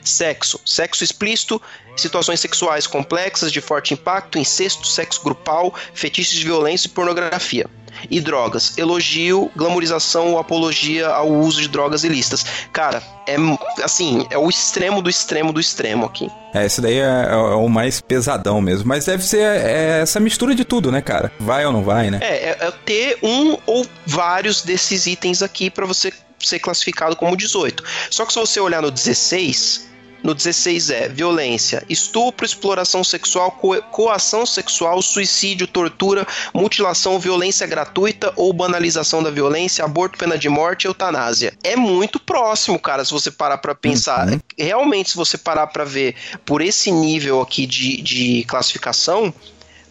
Sexo. 0.03 0.60
Sexo 0.63 1.03
explícito, 1.03 1.60
situações 1.97 2.39
sexuais 2.39 2.86
complexas 2.86 3.51
de 3.51 3.62
forte 3.62 3.93
impacto, 3.93 4.38
incesto, 4.38 4.86
sexo 4.88 5.23
grupal, 5.23 5.73
fetiches 5.93 6.38
de 6.38 6.43
violência 6.43 6.88
e 6.88 6.91
pornografia. 6.91 7.67
E 8.09 8.19
drogas. 8.19 8.77
Elogio, 8.77 9.51
glamorização 9.55 10.33
ou 10.33 10.39
apologia 10.39 11.07
ao 11.07 11.29
uso 11.29 11.61
de 11.61 11.67
drogas 11.67 12.03
ilícitas. 12.03 12.45
Cara, 12.71 13.01
é 13.27 13.35
assim, 13.83 14.25
é 14.29 14.37
o 14.37 14.49
extremo 14.49 15.01
do 15.01 15.09
extremo 15.09 15.51
do 15.51 15.59
extremo 15.59 16.05
aqui. 16.05 16.29
É, 16.53 16.65
esse 16.65 16.79
daí 16.79 16.99
é, 16.99 17.27
é 17.31 17.35
o 17.35 17.67
mais 17.67 17.99
pesadão 17.99 18.61
mesmo. 18.61 18.87
Mas 18.87 19.05
deve 19.05 19.23
ser 19.23 19.41
é, 19.41 20.01
essa 20.01 20.19
mistura 20.19 20.55
de 20.55 20.63
tudo, 20.63 20.91
né, 20.91 21.01
cara? 21.01 21.31
Vai 21.39 21.65
ou 21.65 21.71
não 21.71 21.83
vai, 21.83 22.09
né? 22.09 22.19
É, 22.21 22.49
é, 22.49 22.57
é 22.61 22.71
ter 22.85 23.17
um 23.21 23.57
ou 23.65 23.85
vários 24.05 24.61
desses 24.61 25.05
itens 25.05 25.41
aqui 25.41 25.69
para 25.69 25.85
você 25.85 26.13
ser 26.39 26.59
classificado 26.59 27.15
como 27.15 27.35
18. 27.35 27.83
Só 28.09 28.25
que 28.25 28.33
se 28.33 28.39
você 28.39 28.59
olhar 28.59 28.81
no 28.81 28.91
16, 28.91 29.94
No 30.25 30.33
16 30.33 30.89
é 30.89 31.07
violência, 31.07 31.85
estupro, 31.88 32.47
exploração 32.47 33.03
sexual, 33.03 33.51
co 33.51 33.79
coação 33.91 34.43
sexual, 34.43 34.99
suicídio, 34.99 35.67
tortura, 35.67 36.25
mutilação, 36.51 37.19
violência 37.19 37.67
gratuita 37.67 38.33
ou 38.35 38.51
banalização 38.51 39.21
da 39.21 39.29
violência, 39.29 39.85
aborto, 39.85 40.17
pena 40.17 40.35
de 40.35 40.49
morte 40.49 40.88
eutanásia. 40.88 41.53
É 41.63 41.75
muito 41.75 42.19
próximo, 42.19 42.79
cara, 42.79 43.05
se 43.05 43.11
você 43.11 43.29
parar 43.29 43.59
pra 43.59 43.75
pensar. 43.75 44.27
Uhum. 44.27 44.39
Realmente, 44.57 45.11
se 45.11 45.15
você 45.15 45.38
parar 45.38 45.67
pra 45.67 45.83
ver 45.83 46.15
por 46.43 46.59
esse 46.59 46.91
nível 46.91 47.39
aqui 47.39 47.67
de, 47.67 48.01
de 48.01 48.43
classificação, 48.45 49.31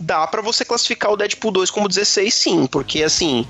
dá 0.00 0.26
para 0.26 0.42
você 0.42 0.64
classificar 0.64 1.12
o 1.12 1.16
Deadpool 1.16 1.52
2 1.52 1.70
como 1.70 1.86
16 1.86 2.34
sim, 2.34 2.66
porque 2.66 3.04
assim, 3.04 3.46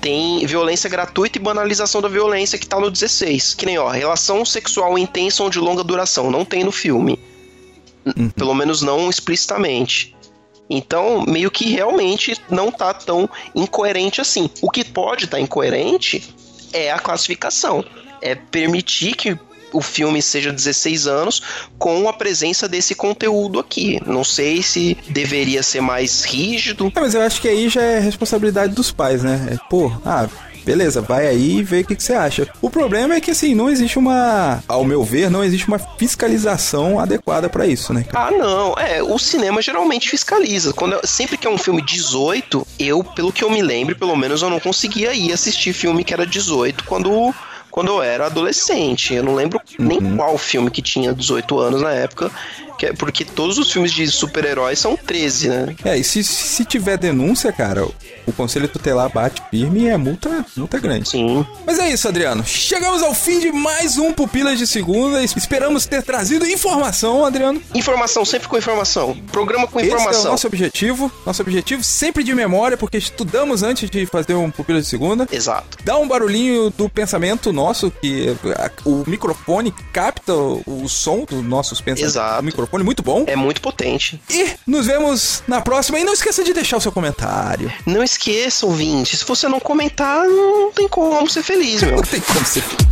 tem 0.00 0.44
violência 0.46 0.88
gratuita 0.88 1.38
e 1.38 1.40
banalização 1.40 2.00
da 2.00 2.08
violência 2.08 2.58
que 2.58 2.66
tá 2.66 2.80
no 2.80 2.90
16. 2.90 3.54
Que 3.54 3.66
nem, 3.66 3.78
ó, 3.78 3.88
relação 3.88 4.44
sexual 4.44 4.98
intensa 4.98 5.42
ou 5.42 5.50
de 5.50 5.58
longa 5.58 5.84
duração. 5.84 6.30
Não 6.30 6.44
tem 6.44 6.64
no 6.64 6.72
filme. 6.72 7.18
Uhum. 8.04 8.30
Pelo 8.30 8.54
menos 8.54 8.82
não 8.82 9.10
explicitamente. 9.10 10.16
Então, 10.68 11.24
meio 11.26 11.50
que 11.50 11.68
realmente 11.68 12.36
não 12.48 12.70
tá 12.70 12.94
tão 12.94 13.28
incoerente 13.54 14.20
assim. 14.20 14.48
O 14.62 14.70
que 14.70 14.84
pode 14.84 15.24
estar 15.24 15.36
tá 15.36 15.42
incoerente 15.42 16.32
é 16.72 16.92
a 16.92 16.98
classificação. 16.98 17.84
É 18.22 18.34
permitir 18.34 19.16
que 19.16 19.36
o 19.72 19.80
filme 19.80 20.20
seja 20.22 20.52
16 20.52 21.06
anos 21.06 21.42
com 21.78 22.08
a 22.08 22.12
presença 22.12 22.68
desse 22.68 22.94
conteúdo 22.94 23.58
aqui. 23.58 24.00
Não 24.06 24.24
sei 24.24 24.62
se 24.62 24.96
deveria 25.08 25.62
ser 25.62 25.80
mais 25.80 26.24
rígido. 26.24 26.92
É, 26.94 27.00
mas 27.00 27.14
eu 27.14 27.22
acho 27.22 27.40
que 27.40 27.48
aí 27.48 27.68
já 27.68 27.82
é 27.82 27.98
responsabilidade 27.98 28.74
dos 28.74 28.90
pais, 28.90 29.22
né? 29.22 29.48
É, 29.52 29.68
pô, 29.68 29.92
ah, 30.04 30.28
beleza, 30.64 31.00
vai 31.00 31.26
aí 31.26 31.58
e 31.58 31.62
vê 31.62 31.80
o 31.80 31.84
que, 31.84 31.96
que, 31.96 32.02
você 32.02 32.14
acha. 32.14 32.48
O 32.60 32.70
problema 32.70 33.14
é 33.14 33.20
que, 33.20 33.30
assim, 33.30 33.54
não 33.54 33.68
existe 33.68 33.98
uma. 33.98 34.62
Ao 34.68 34.84
meu 34.84 35.02
ver, 35.02 35.30
não 35.30 35.42
existe 35.42 35.66
uma 35.68 35.78
fiscalização 35.78 36.98
adequada 36.98 37.48
para 37.48 37.66
isso, 37.66 37.92
né? 37.92 38.04
Ah, 38.12 38.30
não. 38.30 38.74
É, 38.74 39.02
o 39.02 39.18
cinema 39.18 39.62
geralmente 39.62 40.08
fiscaliza. 40.08 40.72
Quando 40.72 40.94
eu, 40.94 41.00
sempre 41.04 41.36
que 41.36 41.46
é 41.46 41.50
um 41.50 41.58
filme 41.58 41.82
18, 41.82 42.66
eu, 42.78 43.02
pelo 43.02 43.32
que 43.32 43.44
eu 43.44 43.50
me 43.50 43.62
lembro, 43.62 43.96
pelo 43.96 44.16
menos 44.16 44.42
eu 44.42 44.50
não 44.50 44.60
conseguia 44.60 45.12
ir 45.12 45.32
assistir 45.32 45.72
filme 45.72 46.04
que 46.04 46.14
era 46.14 46.26
18 46.26 46.84
quando 46.84 47.34
quando 47.70 47.88
eu 47.88 48.02
era 48.02 48.26
adolescente. 48.26 49.14
Eu 49.14 49.22
não 49.22 49.34
lembro 49.34 49.60
uhum. 49.78 49.86
nem 49.86 50.16
qual 50.16 50.36
filme 50.36 50.70
que 50.70 50.82
tinha 50.82 51.12
18 51.12 51.58
anos 51.58 51.82
na 51.82 51.92
época, 51.92 52.30
porque 52.98 53.24
todos 53.24 53.58
os 53.58 53.72
filmes 53.72 53.92
de 53.92 54.06
super-heróis 54.08 54.78
são 54.78 54.96
13, 54.96 55.48
né? 55.48 55.76
É, 55.84 55.96
e 55.96 56.04
se, 56.04 56.22
se 56.22 56.64
tiver 56.64 56.96
denúncia, 56.98 57.52
cara, 57.52 57.84
o 58.26 58.32
Conselho 58.32 58.68
Tutelar 58.68 59.10
bate 59.12 59.42
firme 59.50 59.80
e 59.80 59.88
é 59.88 59.96
multa, 59.96 60.44
multa 60.56 60.78
grande. 60.78 61.08
Sim. 61.08 61.46
Mas 61.66 61.78
é 61.78 61.90
isso, 61.90 62.08
Adriano. 62.08 62.44
Chegamos 62.44 63.02
ao 63.02 63.14
fim 63.14 63.40
de 63.40 63.52
mais 63.52 63.98
um 63.98 64.12
Pupilas 64.12 64.58
de 64.58 64.66
Segunda. 64.66 65.22
Esperamos 65.22 65.86
ter 65.86 66.02
trazido 66.02 66.46
informação, 66.46 67.24
Adriano. 67.24 67.60
Informação, 67.74 68.24
sempre 68.24 68.48
com 68.48 68.56
informação. 68.56 69.16
Programa 69.32 69.66
com 69.66 69.80
informação. 69.80 70.10
Esse 70.10 70.24
é 70.24 70.28
o 70.28 70.32
nosso 70.32 70.46
objetivo. 70.46 71.12
Nosso 71.26 71.42
objetivo 71.42 71.82
sempre 71.82 72.22
de 72.22 72.34
memória, 72.34 72.76
porque 72.76 72.98
estudamos 72.98 73.62
antes 73.62 73.90
de 73.90 74.06
fazer 74.06 74.34
um 74.34 74.50
Pupilas 74.50 74.84
de 74.84 74.90
Segunda. 74.90 75.28
Exato. 75.30 75.78
Dá 75.84 75.98
um 75.98 76.06
barulhinho 76.06 76.70
do 76.70 76.88
pensamento 76.88 77.52
nosso, 77.52 77.90
que 77.90 78.36
o 78.84 79.04
microfone 79.06 79.74
capta 79.92 80.34
o 80.34 80.88
som 80.88 81.24
dos 81.24 81.44
nossos 81.44 81.80
pensamentos. 81.80 82.14
Exato. 82.14 82.40
O 82.40 82.44
microfone 82.44 82.69
muito 82.84 83.02
bom. 83.02 83.24
É 83.26 83.36
muito 83.36 83.60
potente. 83.60 84.20
E 84.30 84.50
nos 84.66 84.86
vemos 84.86 85.42
na 85.46 85.60
próxima. 85.60 85.98
E 85.98 86.04
não 86.04 86.12
esqueça 86.12 86.44
de 86.44 86.52
deixar 86.52 86.76
o 86.76 86.80
seu 86.80 86.92
comentário. 86.92 87.72
Não 87.84 88.02
esqueça 88.02 88.20
esqueça, 88.30 88.66
ouvinte. 88.66 89.16
Se 89.16 89.24
você 89.24 89.48
não 89.48 89.58
comentar, 89.60 90.26
não 90.26 90.70
tem 90.72 90.88
como 90.88 91.28
ser 91.28 91.42
feliz, 91.42 91.82
meu. 91.82 91.96
não 91.96 92.02
tem 92.02 92.20
como 92.20 92.44
ser 92.44 92.62
feliz. 92.62 92.90